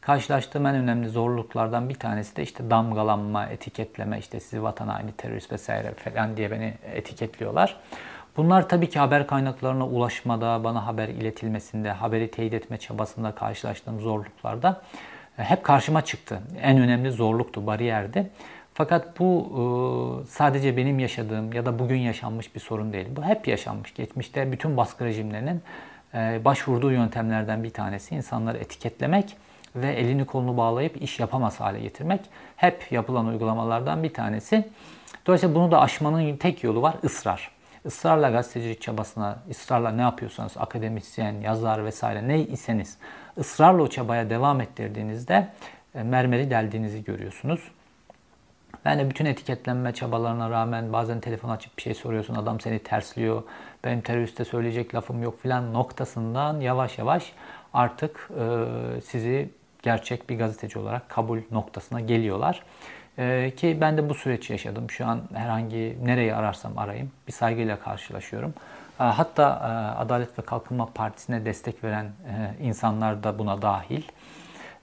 karşılaştığım 0.00 0.66
en 0.66 0.74
önemli 0.74 1.08
zorluklardan 1.08 1.88
bir 1.88 1.94
tanesi 1.94 2.36
de 2.36 2.42
işte 2.42 2.70
damgalanma, 2.70 3.46
etiketleme, 3.46 4.18
işte 4.18 4.40
sizi 4.40 4.62
vatan 4.62 4.88
haini, 4.88 5.12
terörist 5.12 5.52
vesaire 5.52 5.92
falan 5.92 6.36
diye 6.36 6.50
beni 6.50 6.74
etiketliyorlar. 6.94 7.76
Bunlar 8.38 8.68
tabii 8.68 8.88
ki 8.88 8.98
haber 8.98 9.26
kaynaklarına 9.26 9.86
ulaşmada, 9.86 10.64
bana 10.64 10.86
haber 10.86 11.08
iletilmesinde, 11.08 11.90
haberi 11.90 12.30
teyit 12.30 12.54
etme 12.54 12.78
çabasında 12.78 13.34
karşılaştığım 13.34 14.00
zorluklarda 14.00 14.82
e, 15.38 15.42
hep 15.42 15.64
karşıma 15.64 16.04
çıktı. 16.04 16.40
En 16.62 16.78
önemli 16.78 17.10
zorluktu, 17.10 17.66
bariyerdi. 17.66 18.30
Fakat 18.74 19.20
bu 19.20 19.48
e, 20.24 20.26
sadece 20.26 20.76
benim 20.76 20.98
yaşadığım 20.98 21.52
ya 21.52 21.66
da 21.66 21.78
bugün 21.78 21.96
yaşanmış 21.96 22.54
bir 22.54 22.60
sorun 22.60 22.92
değil. 22.92 23.06
Bu 23.16 23.22
hep 23.24 23.48
yaşanmış. 23.48 23.94
Geçmişte 23.94 24.52
bütün 24.52 24.76
baskı 24.76 25.04
rejimlerinin 25.04 25.62
e, 26.14 26.40
başvurduğu 26.44 26.92
yöntemlerden 26.92 27.64
bir 27.64 27.70
tanesi 27.70 28.14
insanları 28.14 28.58
etiketlemek 28.58 29.36
ve 29.76 29.92
elini 29.92 30.26
kolunu 30.26 30.56
bağlayıp 30.56 31.02
iş 31.02 31.20
yapamaz 31.20 31.60
hale 31.60 31.80
getirmek. 31.80 32.20
Hep 32.56 32.92
yapılan 32.92 33.26
uygulamalardan 33.26 34.02
bir 34.02 34.14
tanesi. 34.14 34.68
Dolayısıyla 35.26 35.54
bunu 35.54 35.70
da 35.70 35.80
aşmanın 35.80 36.36
tek 36.36 36.64
yolu 36.64 36.82
var 36.82 36.94
ısrar. 37.04 37.57
Israrla 37.84 38.30
gazetecilik 38.30 38.82
çabasına, 38.82 39.38
ısrarla 39.50 39.90
ne 39.90 40.02
yapıyorsanız, 40.02 40.52
akademisyen, 40.56 41.32
yazar 41.32 41.84
vesaire 41.84 42.28
ne 42.28 42.40
iseniz, 42.40 42.98
ısrarla 43.38 43.82
o 43.82 43.88
çabaya 43.88 44.30
devam 44.30 44.60
ettirdiğinizde 44.60 45.48
e, 45.94 46.02
mermeri 46.02 46.50
deldiğinizi 46.50 47.04
görüyorsunuz. 47.04 47.60
Ben 48.84 48.98
de 48.98 49.10
bütün 49.10 49.24
etiketlenme 49.24 49.94
çabalarına 49.94 50.50
rağmen 50.50 50.92
bazen 50.92 51.20
telefon 51.20 51.48
açıp 51.48 51.76
bir 51.78 51.82
şey 51.82 51.94
soruyorsun, 51.94 52.34
adam 52.34 52.60
seni 52.60 52.78
tersliyor, 52.78 53.42
benim 53.84 54.00
teröriste 54.00 54.44
söyleyecek 54.44 54.94
lafım 54.94 55.22
yok 55.22 55.42
filan 55.42 55.74
noktasından 55.74 56.60
yavaş 56.60 56.98
yavaş 56.98 57.32
artık 57.74 58.30
e, 58.40 59.00
sizi 59.00 59.50
gerçek 59.82 60.30
bir 60.30 60.38
gazeteci 60.38 60.78
olarak 60.78 61.08
kabul 61.08 61.40
noktasına 61.50 62.00
geliyorlar. 62.00 62.62
Ee, 63.18 63.52
ki 63.56 63.78
ben 63.80 63.96
de 63.96 64.08
bu 64.08 64.14
süreç 64.14 64.50
yaşadım. 64.50 64.90
Şu 64.90 65.06
an 65.06 65.20
herhangi 65.34 65.98
nereyi 66.04 66.34
ararsam 66.34 66.78
arayayım 66.78 67.10
bir 67.26 67.32
saygıyla 67.32 67.80
karşılaşıyorum. 67.80 68.54
Ee, 69.00 69.04
hatta 69.04 69.42
e, 69.42 69.98
Adalet 69.98 70.38
ve 70.38 70.42
Kalkınma 70.42 70.86
Partisi'ne 70.94 71.44
destek 71.44 71.84
veren 71.84 72.04
e, 72.04 72.64
insanlar 72.64 73.22
da 73.22 73.38
buna 73.38 73.62
dahil. 73.62 74.02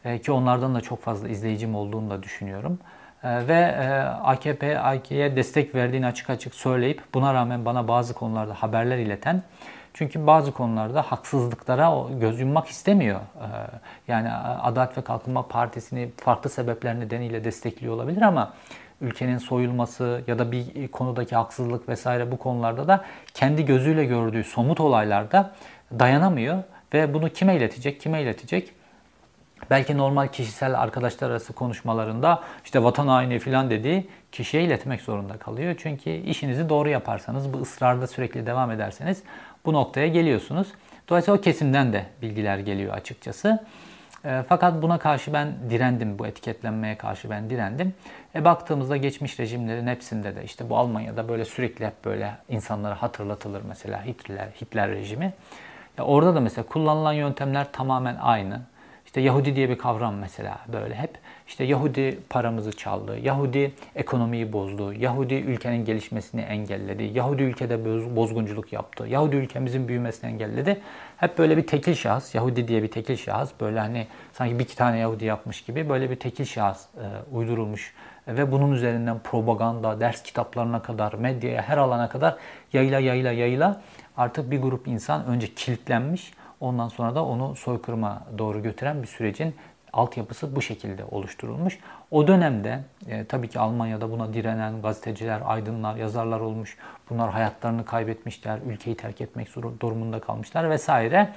E, 0.05 0.21
ki 0.21 0.31
onlardan 0.31 0.75
da 0.75 0.81
çok 0.81 1.01
fazla 1.01 1.27
izleyicim 1.27 1.75
olduğunu 1.75 2.09
da 2.09 2.23
düşünüyorum. 2.23 2.79
Ve 3.23 3.53
e, 3.53 3.99
AKP, 4.23 4.79
AK'ye 4.79 5.35
destek 5.35 5.75
verdiğini 5.75 6.05
açık 6.05 6.29
açık 6.29 6.55
söyleyip 6.55 7.01
buna 7.13 7.33
rağmen 7.33 7.65
bana 7.65 7.87
bazı 7.87 8.13
konularda 8.13 8.53
haberler 8.53 8.97
ileten 8.97 9.43
çünkü 9.95 10.27
bazı 10.27 10.51
konularda 10.51 11.01
haksızlıklara 11.01 11.93
göz 12.19 12.39
yummak 12.39 12.67
istemiyor. 12.67 13.19
Ee, 13.19 13.45
yani 14.07 14.31
Adalet 14.61 14.97
ve 14.97 15.01
Kalkınma 15.01 15.47
Partisi'ni 15.47 16.09
farklı 16.17 16.49
sebepler 16.49 16.99
nedeniyle 16.99 17.43
destekliyor 17.43 17.93
olabilir 17.93 18.21
ama 18.21 18.53
ülkenin 19.01 19.37
soyulması 19.37 20.21
ya 20.27 20.39
da 20.39 20.51
bir 20.51 20.87
konudaki 20.87 21.35
haksızlık 21.35 21.89
vesaire 21.89 22.31
bu 22.31 22.37
konularda 22.37 22.87
da 22.87 23.05
kendi 23.33 23.65
gözüyle 23.65 24.05
gördüğü 24.05 24.43
somut 24.43 24.79
olaylarda 24.79 25.51
dayanamıyor 25.99 26.63
ve 26.93 27.13
bunu 27.13 27.29
kime 27.29 27.55
iletecek, 27.55 28.01
kime 28.01 28.21
iletecek? 28.21 28.71
Belki 29.69 29.97
normal 29.97 30.27
kişisel 30.27 30.81
arkadaşlar 30.81 31.29
arası 31.29 31.53
konuşmalarında 31.53 32.43
işte 32.65 32.83
vatan 32.83 33.07
haini 33.07 33.39
falan 33.39 33.69
dediği 33.69 34.07
kişiye 34.31 34.63
iletmek 34.63 35.01
zorunda 35.01 35.37
kalıyor. 35.37 35.75
Çünkü 35.77 36.09
işinizi 36.09 36.69
doğru 36.69 36.89
yaparsanız, 36.89 37.53
bu 37.53 37.57
ısrarda 37.57 38.07
sürekli 38.07 38.45
devam 38.45 38.71
ederseniz 38.71 39.23
bu 39.65 39.73
noktaya 39.73 40.07
geliyorsunuz. 40.07 40.67
Dolayısıyla 41.09 41.37
o 41.37 41.41
kesimden 41.41 41.93
de 41.93 42.05
bilgiler 42.21 42.57
geliyor 42.59 42.93
açıkçası. 42.93 43.65
E, 44.25 44.43
fakat 44.49 44.81
buna 44.81 44.97
karşı 44.97 45.33
ben 45.33 45.53
direndim, 45.69 46.19
bu 46.19 46.27
etiketlenmeye 46.27 46.97
karşı 46.97 47.29
ben 47.29 47.49
direndim. 47.49 47.93
E 48.35 48.45
baktığımızda 48.45 48.97
geçmiş 48.97 49.39
rejimlerin 49.39 49.87
hepsinde 49.87 50.35
de 50.35 50.43
işte 50.43 50.69
bu 50.69 50.77
Almanya'da 50.77 51.29
böyle 51.29 51.45
sürekli 51.45 51.85
hep 51.85 52.05
böyle 52.05 52.31
insanlara 52.49 53.01
hatırlatılır 53.01 53.61
mesela 53.67 54.05
Hitler, 54.05 54.47
Hitler 54.61 54.89
rejimi. 54.89 55.33
Ya 55.97 56.05
orada 56.05 56.35
da 56.35 56.39
mesela 56.39 56.65
kullanılan 56.65 57.13
yöntemler 57.13 57.71
tamamen 57.71 58.15
aynı. 58.15 58.61
İşte 59.05 59.21
Yahudi 59.21 59.55
diye 59.55 59.69
bir 59.69 59.77
kavram 59.77 60.15
mesela 60.15 60.59
böyle 60.73 60.95
hep 60.95 61.17
işte 61.47 61.63
Yahudi 61.63 62.19
paramızı 62.29 62.71
çaldı, 62.71 63.19
Yahudi 63.19 63.71
ekonomiyi 63.95 64.53
bozdu, 64.53 64.93
Yahudi 64.93 65.33
ülkenin 65.33 65.85
gelişmesini 65.85 66.41
engelledi, 66.41 67.03
Yahudi 67.03 67.43
ülkede 67.43 67.85
bozgunculuk 68.15 68.73
yaptı, 68.73 69.07
Yahudi 69.07 69.35
ülkemizin 69.35 69.87
büyümesini 69.87 70.29
engelledi. 70.31 70.81
Hep 71.17 71.37
böyle 71.37 71.57
bir 71.57 71.67
tekil 71.67 71.95
şahıs, 71.95 72.35
Yahudi 72.35 72.67
diye 72.67 72.83
bir 72.83 72.91
tekil 72.91 73.15
şahıs, 73.15 73.49
böyle 73.61 73.79
hani 73.79 74.07
sanki 74.33 74.59
bir 74.59 74.63
iki 74.63 74.75
tane 74.75 74.97
Yahudi 74.97 75.25
yapmış 75.25 75.61
gibi 75.61 75.89
böyle 75.89 76.09
bir 76.09 76.15
tekil 76.15 76.45
şahıs 76.45 76.85
e, 76.95 77.35
uydurulmuş 77.35 77.93
ve 78.27 78.51
bunun 78.51 78.71
üzerinden 78.71 79.19
propaganda, 79.19 79.99
ders 79.99 80.23
kitaplarına 80.23 80.81
kadar, 80.81 81.13
medyaya, 81.13 81.61
her 81.61 81.77
alana 81.77 82.09
kadar 82.09 82.35
yayla 82.73 82.99
yayla 82.99 83.31
yayla 83.31 83.81
artık 84.17 84.51
bir 84.51 84.61
grup 84.61 84.87
insan 84.87 85.25
önce 85.25 85.47
kilitlenmiş, 85.53 86.33
ondan 86.59 86.87
sonra 86.87 87.15
da 87.15 87.25
onu 87.25 87.55
soykırıma 87.55 88.23
doğru 88.37 88.63
götüren 88.63 89.01
bir 89.01 89.07
sürecin 89.07 89.55
altyapısı 89.95 90.55
bu 90.55 90.61
şekilde 90.61 91.03
oluşturulmuş. 91.05 91.79
O 92.11 92.27
dönemde 92.27 92.79
e, 93.07 93.25
tabii 93.25 93.47
ki 93.47 93.59
Almanya'da 93.59 94.11
buna 94.11 94.33
direnen 94.33 94.81
gazeteciler, 94.81 95.41
aydınlar, 95.45 95.95
yazarlar 95.95 96.39
olmuş. 96.39 96.77
Bunlar 97.09 97.31
hayatlarını 97.31 97.85
kaybetmişler, 97.85 98.59
ülkeyi 98.67 98.97
terk 98.97 99.21
etmek 99.21 99.55
durumunda 99.55 100.19
kalmışlar 100.19 100.69
vesaire. 100.69 101.29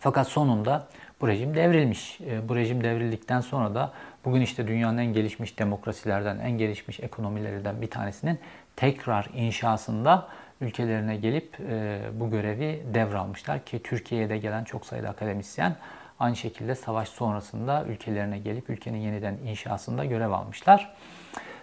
Fakat 0.00 0.28
sonunda 0.28 0.86
bu 1.20 1.28
rejim 1.28 1.54
devrilmiş. 1.54 2.20
E, 2.20 2.48
bu 2.48 2.56
rejim 2.56 2.84
devrildikten 2.84 3.40
sonra 3.40 3.74
da 3.74 3.92
bugün 4.24 4.40
işte 4.40 4.68
dünyanın 4.68 4.98
en 4.98 5.12
gelişmiş 5.12 5.58
demokrasilerden, 5.58 6.38
en 6.38 6.50
gelişmiş 6.50 7.00
ekonomilerinden 7.00 7.82
bir 7.82 7.90
tanesinin 7.90 8.38
tekrar 8.76 9.28
inşasında 9.34 10.28
ülkelerine 10.60 11.16
gelip 11.16 11.60
e, 11.60 12.00
bu 12.12 12.30
görevi 12.30 12.82
devralmışlar 12.94 13.64
ki 13.64 13.82
Türkiye'ye 13.82 14.28
de 14.28 14.38
gelen 14.38 14.64
çok 14.64 14.86
sayıda 14.86 15.08
akademisyen 15.08 15.76
Aynı 16.20 16.36
şekilde 16.36 16.74
savaş 16.74 17.08
sonrasında 17.08 17.84
ülkelerine 17.84 18.38
gelip 18.38 18.70
ülkenin 18.70 18.98
yeniden 18.98 19.36
inşasında 19.46 20.04
görev 20.04 20.30
almışlar. 20.30 20.94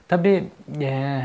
Tabi 0.07 0.49
e, 0.81 1.21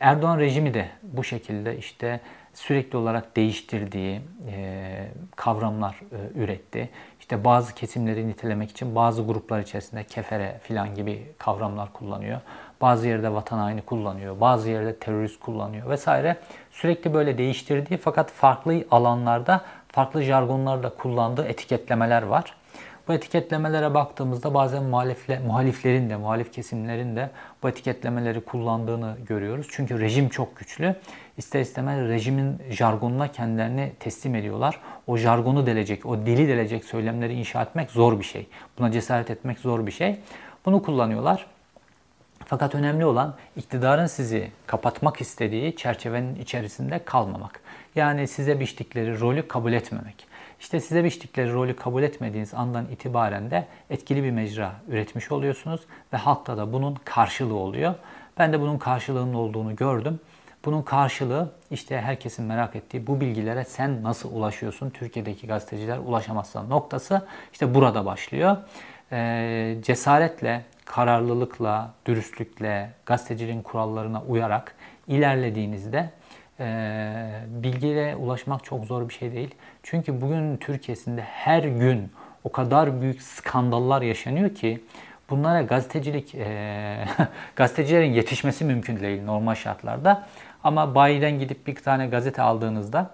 Erdoğan 0.00 0.38
rejimi 0.38 0.74
de 0.74 0.88
bu 1.02 1.24
şekilde 1.24 1.78
işte 1.78 2.20
sürekli 2.54 2.98
olarak 2.98 3.36
değiştirdiği 3.36 4.20
e, 4.50 5.08
kavramlar 5.36 6.00
e, 6.12 6.38
üretti. 6.38 6.90
İşte 7.20 7.44
bazı 7.44 7.74
kesimleri 7.74 8.28
nitelemek 8.28 8.70
için 8.70 8.94
bazı 8.94 9.22
gruplar 9.22 9.60
içerisinde 9.60 10.04
kefere 10.04 10.60
filan 10.62 10.94
gibi 10.94 11.32
kavramlar 11.38 11.92
kullanıyor. 11.92 12.40
Bazı 12.80 13.08
yerde 13.08 13.32
vatan 13.32 13.58
haini 13.58 13.82
kullanıyor, 13.82 14.40
bazı 14.40 14.70
yerde 14.70 14.96
terörist 14.96 15.40
kullanıyor 15.40 15.90
vesaire. 15.90 16.36
Sürekli 16.70 17.14
böyle 17.14 17.38
değiştirdiği 17.38 17.98
fakat 17.98 18.30
farklı 18.30 18.84
alanlarda 18.90 19.64
farklı 19.88 20.22
jargonlarla 20.22 20.90
kullandığı 20.90 21.44
etiketlemeler 21.44 22.22
var. 22.22 22.54
Bu 23.08 23.12
etiketlemelere 23.12 23.94
baktığımızda 23.94 24.54
bazen 24.54 24.84
muhalifle, 24.84 25.38
muhaliflerin 25.38 26.10
de, 26.10 26.16
muhalif 26.16 26.52
kesimlerin 26.52 27.16
de 27.16 27.30
bu 27.62 27.68
etiketlemeleri 27.68 28.40
kullandığını 28.40 29.16
görüyoruz. 29.26 29.66
Çünkü 29.70 30.00
rejim 30.00 30.28
çok 30.28 30.56
güçlü. 30.56 30.96
İster 31.36 31.60
istemez 31.60 32.08
rejimin 32.08 32.62
jargonuna 32.70 33.32
kendilerini 33.32 33.92
teslim 34.00 34.34
ediyorlar. 34.34 34.80
O 35.06 35.16
jargonu 35.16 35.66
delecek, 35.66 36.06
o 36.06 36.26
dili 36.26 36.48
delecek 36.48 36.84
söylemleri 36.84 37.34
inşa 37.34 37.62
etmek 37.62 37.90
zor 37.90 38.18
bir 38.18 38.24
şey. 38.24 38.46
Buna 38.78 38.90
cesaret 38.92 39.30
etmek 39.30 39.58
zor 39.58 39.86
bir 39.86 39.92
şey. 39.92 40.20
Bunu 40.66 40.82
kullanıyorlar. 40.82 41.46
Fakat 42.46 42.74
önemli 42.74 43.04
olan 43.04 43.34
iktidarın 43.56 44.06
sizi 44.06 44.50
kapatmak 44.66 45.20
istediği 45.20 45.76
çerçevenin 45.76 46.36
içerisinde 46.36 47.04
kalmamak. 47.04 47.60
Yani 47.94 48.28
size 48.28 48.60
biçtikleri 48.60 49.20
rolü 49.20 49.48
kabul 49.48 49.72
etmemek. 49.72 50.26
İşte 50.60 50.80
size 50.80 51.04
biçtikleri 51.04 51.52
rolü 51.52 51.76
kabul 51.76 52.02
etmediğiniz 52.02 52.54
andan 52.54 52.86
itibaren 52.86 53.50
de 53.50 53.66
etkili 53.90 54.22
bir 54.22 54.30
mecra 54.30 54.72
üretmiş 54.88 55.32
oluyorsunuz 55.32 55.80
ve 56.12 56.16
halkta 56.16 56.56
da 56.56 56.72
bunun 56.72 56.94
karşılığı 57.04 57.54
oluyor. 57.54 57.94
Ben 58.38 58.52
de 58.52 58.60
bunun 58.60 58.78
karşılığının 58.78 59.34
olduğunu 59.34 59.76
gördüm. 59.76 60.20
Bunun 60.64 60.82
karşılığı 60.82 61.52
işte 61.70 62.00
herkesin 62.00 62.44
merak 62.44 62.76
ettiği 62.76 63.06
bu 63.06 63.20
bilgilere 63.20 63.64
sen 63.64 64.02
nasıl 64.02 64.34
ulaşıyorsun? 64.34 64.90
Türkiye'deki 64.90 65.46
gazeteciler 65.46 65.98
ulaşamazsa 65.98 66.62
noktası 66.62 67.26
işte 67.52 67.74
burada 67.74 68.06
başlıyor. 68.06 68.56
Ee, 69.12 69.76
cesaretle, 69.82 70.64
kararlılıkla, 70.84 71.94
dürüstlükle, 72.06 72.90
gazeteciliğin 73.06 73.62
kurallarına 73.62 74.22
uyarak 74.22 74.74
ilerlediğinizde 75.08 76.10
e, 76.60 77.40
bilgiye 77.48 78.16
ulaşmak 78.16 78.64
çok 78.64 78.84
zor 78.84 79.08
bir 79.08 79.14
şey 79.14 79.32
değil. 79.32 79.54
Çünkü 79.82 80.20
bugün 80.20 80.56
Türkiye'sinde 80.56 81.22
her 81.22 81.62
gün 81.62 82.12
o 82.44 82.52
kadar 82.52 83.00
büyük 83.00 83.22
skandallar 83.22 84.02
yaşanıyor 84.02 84.54
ki 84.54 84.80
bunlara 85.30 85.62
gazetecilik, 85.62 86.34
e, 86.34 87.04
gazetecilerin 87.56 88.12
yetişmesi 88.12 88.64
mümkün 88.64 89.00
değil 89.00 89.24
normal 89.24 89.54
şartlarda. 89.54 90.26
Ama 90.64 90.94
bayiden 90.94 91.38
gidip 91.38 91.66
bir 91.66 91.74
tane 91.74 92.06
gazete 92.06 92.42
aldığınızda 92.42 93.10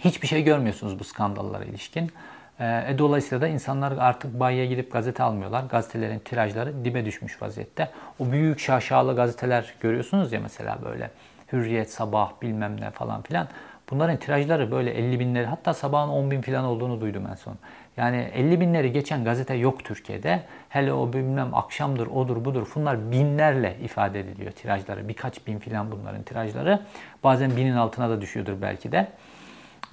hiçbir 0.00 0.26
şey 0.26 0.44
görmüyorsunuz 0.44 0.98
bu 0.98 1.04
skandallara 1.04 1.64
ilişkin. 1.64 2.12
E, 2.60 2.84
e 2.88 2.98
dolayısıyla 2.98 3.40
da 3.40 3.48
insanlar 3.48 3.92
artık 3.98 4.40
bayiye 4.40 4.66
gidip 4.66 4.92
gazete 4.92 5.22
almıyorlar. 5.22 5.64
Gazetelerin 5.64 6.18
tirajları 6.18 6.84
dibe 6.84 7.04
düşmüş 7.04 7.42
vaziyette. 7.42 7.90
O 8.18 8.32
büyük 8.32 8.60
şaşalı 8.60 9.16
gazeteler 9.16 9.74
görüyorsunuz 9.80 10.32
ya 10.32 10.40
mesela 10.40 10.78
böyle. 10.84 11.10
Hürriyet, 11.54 11.90
Sabah 11.90 12.32
bilmem 12.42 12.80
ne 12.80 12.90
falan 12.90 13.22
filan. 13.22 13.48
Bunların 13.90 14.16
tirajları 14.16 14.70
böyle 14.70 14.90
50 14.90 15.20
binleri 15.20 15.46
hatta 15.46 15.74
sabahın 15.74 16.08
10 16.08 16.30
bin 16.30 16.40
falan 16.40 16.64
olduğunu 16.64 17.00
duydum 17.00 17.26
en 17.30 17.34
son. 17.34 17.54
Yani 17.96 18.16
50 18.16 18.60
binleri 18.60 18.92
geçen 18.92 19.24
gazete 19.24 19.54
yok 19.54 19.84
Türkiye'de. 19.84 20.42
Hele 20.68 20.92
o 20.92 21.12
bilmem 21.12 21.54
akşamdır, 21.54 22.06
odur, 22.06 22.44
budur. 22.44 22.66
Bunlar 22.74 23.10
binlerle 23.12 23.76
ifade 23.82 24.20
ediliyor 24.20 24.52
tirajları. 24.52 25.08
Birkaç 25.08 25.46
bin 25.46 25.58
falan 25.58 25.92
bunların 25.92 26.22
tirajları. 26.22 26.80
Bazen 27.24 27.56
binin 27.56 27.76
altına 27.76 28.10
da 28.10 28.20
düşüyordur 28.20 28.62
belki 28.62 28.92
de. 28.92 29.08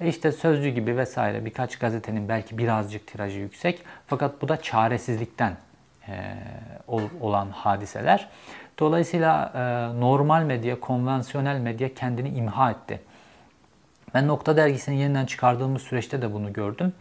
E 0.00 0.08
işte 0.08 0.32
Sözcü 0.32 0.68
gibi 0.68 0.96
vesaire 0.96 1.44
birkaç 1.44 1.78
gazetenin 1.78 2.28
belki 2.28 2.58
birazcık 2.58 3.06
tirajı 3.06 3.38
yüksek. 3.38 3.82
Fakat 4.06 4.42
bu 4.42 4.48
da 4.48 4.62
çaresizlikten 4.62 5.56
olan 7.20 7.50
hadiseler. 7.50 8.28
Dolayısıyla 8.78 9.52
e, 9.54 10.00
normal 10.00 10.42
medya, 10.42 10.80
konvansiyonel 10.80 11.60
medya 11.60 11.94
kendini 11.94 12.28
imha 12.28 12.70
etti. 12.70 13.00
Ben 14.14 14.28
Nokta 14.28 14.56
Dergisi'ni 14.56 15.00
yeniden 15.00 15.26
çıkardığımız 15.26 15.82
süreçte 15.82 16.22
de 16.22 16.32
bunu 16.32 16.52
gördüm. 16.52 16.92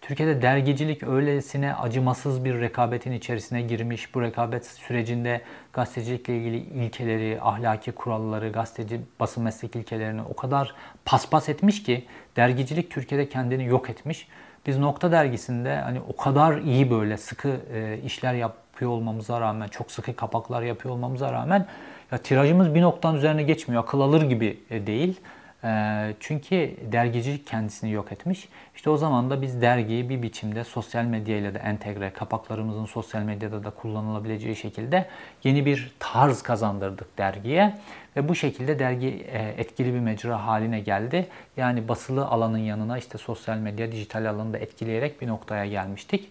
Türkiye'de 0.00 0.42
dergicilik 0.42 1.02
öylesine 1.02 1.74
acımasız 1.74 2.44
bir 2.44 2.60
rekabetin 2.60 3.12
içerisine 3.12 3.62
girmiş. 3.62 4.14
Bu 4.14 4.22
rekabet 4.22 4.66
sürecinde 4.66 5.40
gazetecilikle 5.72 6.36
ilgili 6.36 6.56
ilkeleri, 6.56 7.38
ahlaki 7.42 7.92
kuralları, 7.92 8.52
gazeteci 8.52 9.00
basın 9.20 9.44
meslek 9.44 9.76
ilkelerini 9.76 10.22
o 10.22 10.36
kadar 10.36 10.74
paspas 11.04 11.48
etmiş 11.48 11.82
ki 11.82 12.06
dergicilik 12.36 12.90
Türkiye'de 12.90 13.28
kendini 13.28 13.64
yok 13.64 13.90
etmiş. 13.90 14.28
Biz 14.66 14.78
Nokta 14.78 15.12
Dergisi'nde 15.12 15.76
hani 15.76 16.00
o 16.08 16.16
kadar 16.16 16.58
iyi 16.58 16.90
böyle 16.90 17.16
sıkı 17.16 17.60
e, 17.74 17.98
işler 18.04 18.34
yapıyor 18.34 18.90
olmamıza 18.90 19.40
rağmen, 19.40 19.68
çok 19.68 19.92
sıkı 19.92 20.16
kapaklar 20.16 20.62
yapıyor 20.62 20.94
olmamıza 20.94 21.32
rağmen 21.32 21.66
ya 22.12 22.18
tirajımız 22.18 22.74
bir 22.74 22.82
noktanın 22.82 23.16
üzerine 23.16 23.42
geçmiyor. 23.42 23.82
Akıl 23.82 24.00
alır 24.00 24.22
gibi 24.22 24.58
e, 24.70 24.86
değil. 24.86 25.20
Ee, 25.64 26.14
çünkü 26.20 26.76
dergicilik 26.92 27.46
kendisini 27.46 27.90
yok 27.90 28.12
etmiş. 28.12 28.48
İşte 28.76 28.90
o 28.90 28.96
zaman 28.96 29.30
da 29.30 29.42
biz 29.42 29.62
dergiyi 29.62 30.08
bir 30.08 30.22
biçimde 30.22 30.64
sosyal 30.64 31.04
medya 31.04 31.36
ile 31.36 31.54
de 31.54 31.58
entegre, 31.58 32.10
kapaklarımızın 32.10 32.84
sosyal 32.84 33.22
medyada 33.22 33.64
da 33.64 33.70
kullanılabileceği 33.70 34.56
şekilde 34.56 35.06
yeni 35.44 35.66
bir 35.66 35.92
tarz 35.98 36.42
kazandırdık 36.42 37.18
dergiye. 37.18 37.78
Ve 38.16 38.28
bu 38.28 38.34
şekilde 38.34 38.78
dergi 38.78 39.26
e, 39.32 39.54
etkili 39.58 39.94
bir 39.94 40.00
mecra 40.00 40.46
haline 40.46 40.80
geldi. 40.80 41.26
Yani 41.56 41.88
basılı 41.88 42.26
alanın 42.26 42.58
yanına 42.58 42.98
işte 42.98 43.18
sosyal 43.18 43.56
medya, 43.56 43.92
dijital 43.92 44.30
alanı 44.30 44.52
da 44.52 44.58
etkileyerek 44.58 45.20
bir 45.20 45.26
noktaya 45.26 45.66
gelmiştik. 45.66 46.28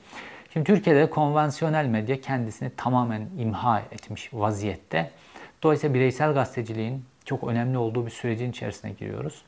Şimdi 0.53 0.65
Türkiye'de 0.65 1.09
konvansiyonel 1.09 1.85
medya 1.85 2.21
kendisini 2.21 2.69
tamamen 2.77 3.27
imha 3.37 3.79
etmiş 3.79 4.29
vaziyette. 4.33 5.11
Dolayısıyla 5.63 5.93
bireysel 5.93 6.33
gazeteciliğin 6.33 7.05
çok 7.25 7.43
önemli 7.43 7.77
olduğu 7.77 8.05
bir 8.05 8.11
sürecin 8.11 8.51
içerisine 8.51 8.91
giriyoruz. 8.91 9.41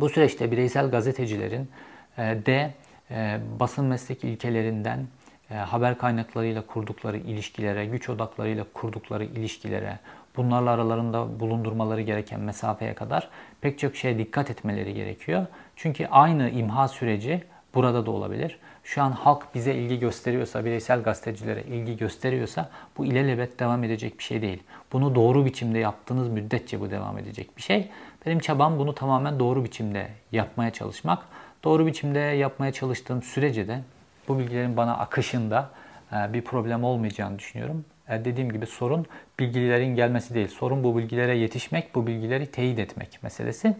Bu 0.00 0.08
süreçte 0.08 0.50
bireysel 0.50 0.90
gazetecilerin 0.90 1.70
e, 2.18 2.22
de 2.22 2.74
e, 3.10 3.38
basın 3.60 3.84
meslek 3.84 4.24
ilkelerinden 4.24 5.06
haber 5.48 5.98
kaynaklarıyla 5.98 6.66
kurdukları 6.66 7.16
ilişkilere, 7.16 7.86
güç 7.86 8.08
odaklarıyla 8.08 8.66
kurdukları 8.74 9.24
ilişkilere, 9.24 9.98
bunlarla 10.36 10.70
aralarında 10.70 11.40
bulundurmaları 11.40 12.02
gereken 12.02 12.40
mesafeye 12.40 12.94
kadar 12.94 13.28
pek 13.60 13.78
çok 13.78 13.96
şeye 13.96 14.18
dikkat 14.18 14.50
etmeleri 14.50 14.94
gerekiyor. 14.94 15.46
Çünkü 15.76 16.06
aynı 16.06 16.50
imha 16.50 16.88
süreci 16.88 17.44
burada 17.74 18.06
da 18.06 18.10
olabilir. 18.10 18.58
Şu 18.84 19.02
an 19.02 19.10
halk 19.12 19.54
bize 19.54 19.74
ilgi 19.74 19.98
gösteriyorsa, 19.98 20.64
bireysel 20.64 21.02
gazetecilere 21.02 21.62
ilgi 21.62 21.96
gösteriyorsa 21.96 22.70
bu 22.98 23.04
ilelebet 23.04 23.60
devam 23.60 23.84
edecek 23.84 24.18
bir 24.18 24.24
şey 24.24 24.42
değil. 24.42 24.62
Bunu 24.92 25.14
doğru 25.14 25.44
biçimde 25.44 25.78
yaptığınız 25.78 26.28
müddetçe 26.28 26.80
bu 26.80 26.90
devam 26.90 27.18
edecek 27.18 27.56
bir 27.56 27.62
şey. 27.62 27.88
Benim 28.26 28.38
çabam 28.38 28.78
bunu 28.78 28.94
tamamen 28.94 29.38
doğru 29.38 29.64
biçimde 29.64 30.08
yapmaya 30.32 30.70
çalışmak. 30.72 31.22
Doğru 31.64 31.86
biçimde 31.86 32.18
yapmaya 32.18 32.72
çalıştığım 32.72 33.22
sürece 33.22 33.68
de 33.68 33.80
bu 34.28 34.38
bilgilerin 34.38 34.76
bana 34.76 34.98
akışında 34.98 35.70
e, 36.12 36.32
bir 36.32 36.42
problem 36.42 36.84
olmayacağını 36.84 37.38
düşünüyorum. 37.38 37.84
E, 38.08 38.24
dediğim 38.24 38.52
gibi 38.52 38.66
sorun 38.66 39.06
bilgilerin 39.38 39.94
gelmesi 39.94 40.34
değil. 40.34 40.48
Sorun 40.48 40.84
bu 40.84 40.98
bilgilere 40.98 41.36
yetişmek, 41.36 41.94
bu 41.94 42.06
bilgileri 42.06 42.46
teyit 42.46 42.78
etmek 42.78 43.22
meselesi. 43.22 43.76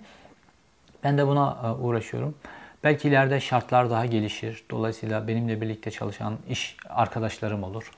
Ben 1.04 1.18
de 1.18 1.26
buna 1.26 1.58
e, 1.64 1.82
uğraşıyorum. 1.82 2.34
Belki 2.84 3.08
ileride 3.08 3.40
şartlar 3.40 3.90
daha 3.90 4.06
gelişir. 4.06 4.64
Dolayısıyla 4.70 5.28
benimle 5.28 5.60
birlikte 5.60 5.90
çalışan 5.90 6.38
iş 6.48 6.76
arkadaşlarım 6.88 7.62
olur. 7.62 7.90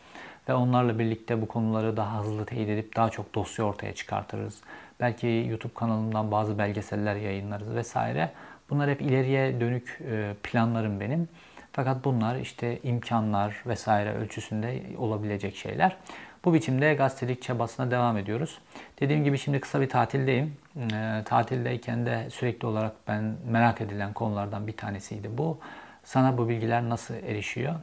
Ve 0.48 0.54
onlarla 0.54 0.98
birlikte 0.98 1.42
bu 1.42 1.48
konuları 1.48 1.96
daha 1.96 2.20
hızlı 2.20 2.44
teyit 2.44 2.68
edip 2.68 2.96
daha 2.96 3.10
çok 3.10 3.34
dosya 3.34 3.64
ortaya 3.64 3.94
çıkartırız. 3.94 4.60
Belki 5.00 5.46
YouTube 5.48 5.74
kanalımdan 5.74 6.30
bazı 6.30 6.58
belgeseller 6.58 7.16
yayınlarız 7.16 7.74
vesaire. 7.74 8.30
Bunlar 8.70 8.90
hep 8.90 9.02
ileriye 9.02 9.60
dönük 9.60 9.98
e, 10.10 10.34
planlarım 10.42 11.00
benim. 11.00 11.28
Fakat 11.72 12.04
bunlar 12.04 12.36
işte 12.36 12.78
imkanlar 12.82 13.62
vesaire 13.66 14.12
ölçüsünde 14.12 14.82
olabilecek 14.98 15.56
şeyler. 15.56 15.96
Bu 16.44 16.54
biçimde 16.54 16.94
gazetelik 16.94 17.42
çabasına 17.42 17.90
devam 17.90 18.16
ediyoruz. 18.16 18.58
Dediğim 19.00 19.24
gibi 19.24 19.38
şimdi 19.38 19.60
kısa 19.60 19.80
bir 19.80 19.88
tatildeyim. 19.88 20.56
E, 20.76 21.22
tatildeyken 21.24 22.06
de 22.06 22.30
sürekli 22.30 22.66
olarak 22.66 22.92
ben 23.08 23.34
merak 23.46 23.80
edilen 23.80 24.12
konulardan 24.12 24.66
bir 24.66 24.76
tanesiydi 24.76 25.38
bu. 25.38 25.58
Sana 26.04 26.38
bu 26.38 26.48
bilgiler 26.48 26.88
nasıl 26.88 27.14
erişiyor? 27.14 27.74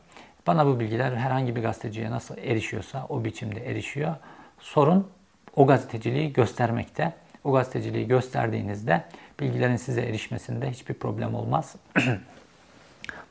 Bana 0.48 0.65
bu 0.65 0.80
bilgiler 0.80 1.15
herhangi 1.15 1.56
bir 1.56 1.62
gazeteciye 1.62 2.12
nasıl 2.12 2.38
erişiyorsa 2.38 3.06
o 3.10 3.26
biçimde 3.26 3.71
erişiyor. 3.71 4.15
Sorun 4.60 5.08
o 5.56 5.67
gazeteciliği 5.67 6.34
göstermekte. 6.34 7.13
O 7.43 7.52
gazeteciliği 7.52 8.08
gösterdiğinizde 8.08 9.04
bilgilerin 9.39 9.76
size 9.76 10.02
erişmesinde 10.02 10.71
hiçbir 10.71 10.93
problem 10.93 11.36
olmaz. 11.36 11.76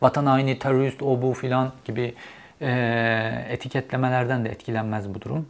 Vatan 0.04 0.26
haini, 0.26 0.58
terörist, 0.58 1.02
o 1.02 1.22
bu 1.22 1.32
filan 1.32 1.72
gibi 1.84 2.14
e, 2.60 3.46
etiketlemelerden 3.48 4.44
de 4.44 4.48
etkilenmez 4.48 5.14
bu 5.14 5.20
durum. 5.20 5.48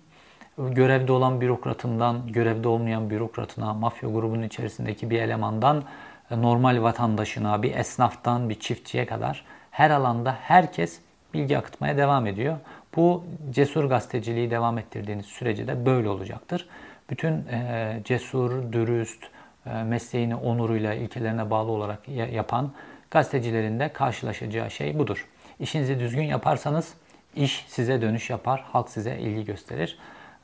Görevde 0.59 1.12
olan 1.12 1.40
bürokratından, 1.40 2.27
görevde 2.27 2.69
olmayan 2.69 3.11
bürokratına, 3.11 3.75
mafya 3.75 4.11
grubunun 4.11 4.43
içerisindeki 4.43 5.11
bir 5.11 5.21
elemandan, 5.21 5.85
e, 6.31 6.43
normal 6.43 6.83
vatandaşına, 6.83 7.62
bir 7.62 7.75
esnaftan, 7.75 8.51
bir 8.51 8.61
çiftçiye 8.61 9.07
kadar 9.07 9.45
her 9.71 9.90
alanda 9.90 10.37
herkes 10.40 11.01
bilgi 11.35 11.59
akıtmaya 11.59 11.97
devam 11.97 12.27
ediyor. 12.27 12.57
Bu 12.97 13.25
cesur 13.51 13.85
gazeteciliği 13.85 14.51
devam 14.51 14.79
ettirdiğiniz 14.79 15.27
sürece 15.27 15.67
de 15.67 15.87
böyle 15.87 16.09
olacaktır. 16.09 16.69
Bütün 17.11 17.33
e, 17.33 18.01
cesur, 18.05 18.73
dürüst, 18.73 19.25
e, 19.67 19.83
mesleğini 19.83 20.37
onuruyla, 20.37 20.95
ilkelerine 20.95 21.51
bağlı 21.51 21.71
olarak 21.71 22.09
yapan 22.09 22.73
gazetecilerin 23.14 23.81
de 23.81 23.88
karşılaşacağı 23.88 24.70
şey 24.70 24.98
budur. 24.98 25.27
İşinizi 25.61 26.00
düzgün 26.00 26.22
yaparsanız 26.22 26.94
iş 27.37 27.64
size 27.68 28.03
dönüş 28.03 28.31
yapar, 28.31 28.64
halk 28.72 28.88
size 28.88 29.18
ilgi 29.18 29.44
gösterir. 29.44 29.98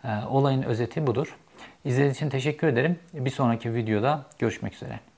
E, 0.04 0.08
olayın 0.28 0.62
özeti 0.62 1.06
budur. 1.06 1.36
İzlediğiniz 1.84 2.16
için 2.16 2.30
teşekkür 2.30 2.66
ederim. 2.66 2.98
Bir 3.14 3.30
sonraki 3.30 3.74
videoda 3.74 4.26
görüşmek 4.38 4.74
üzere. 4.74 5.09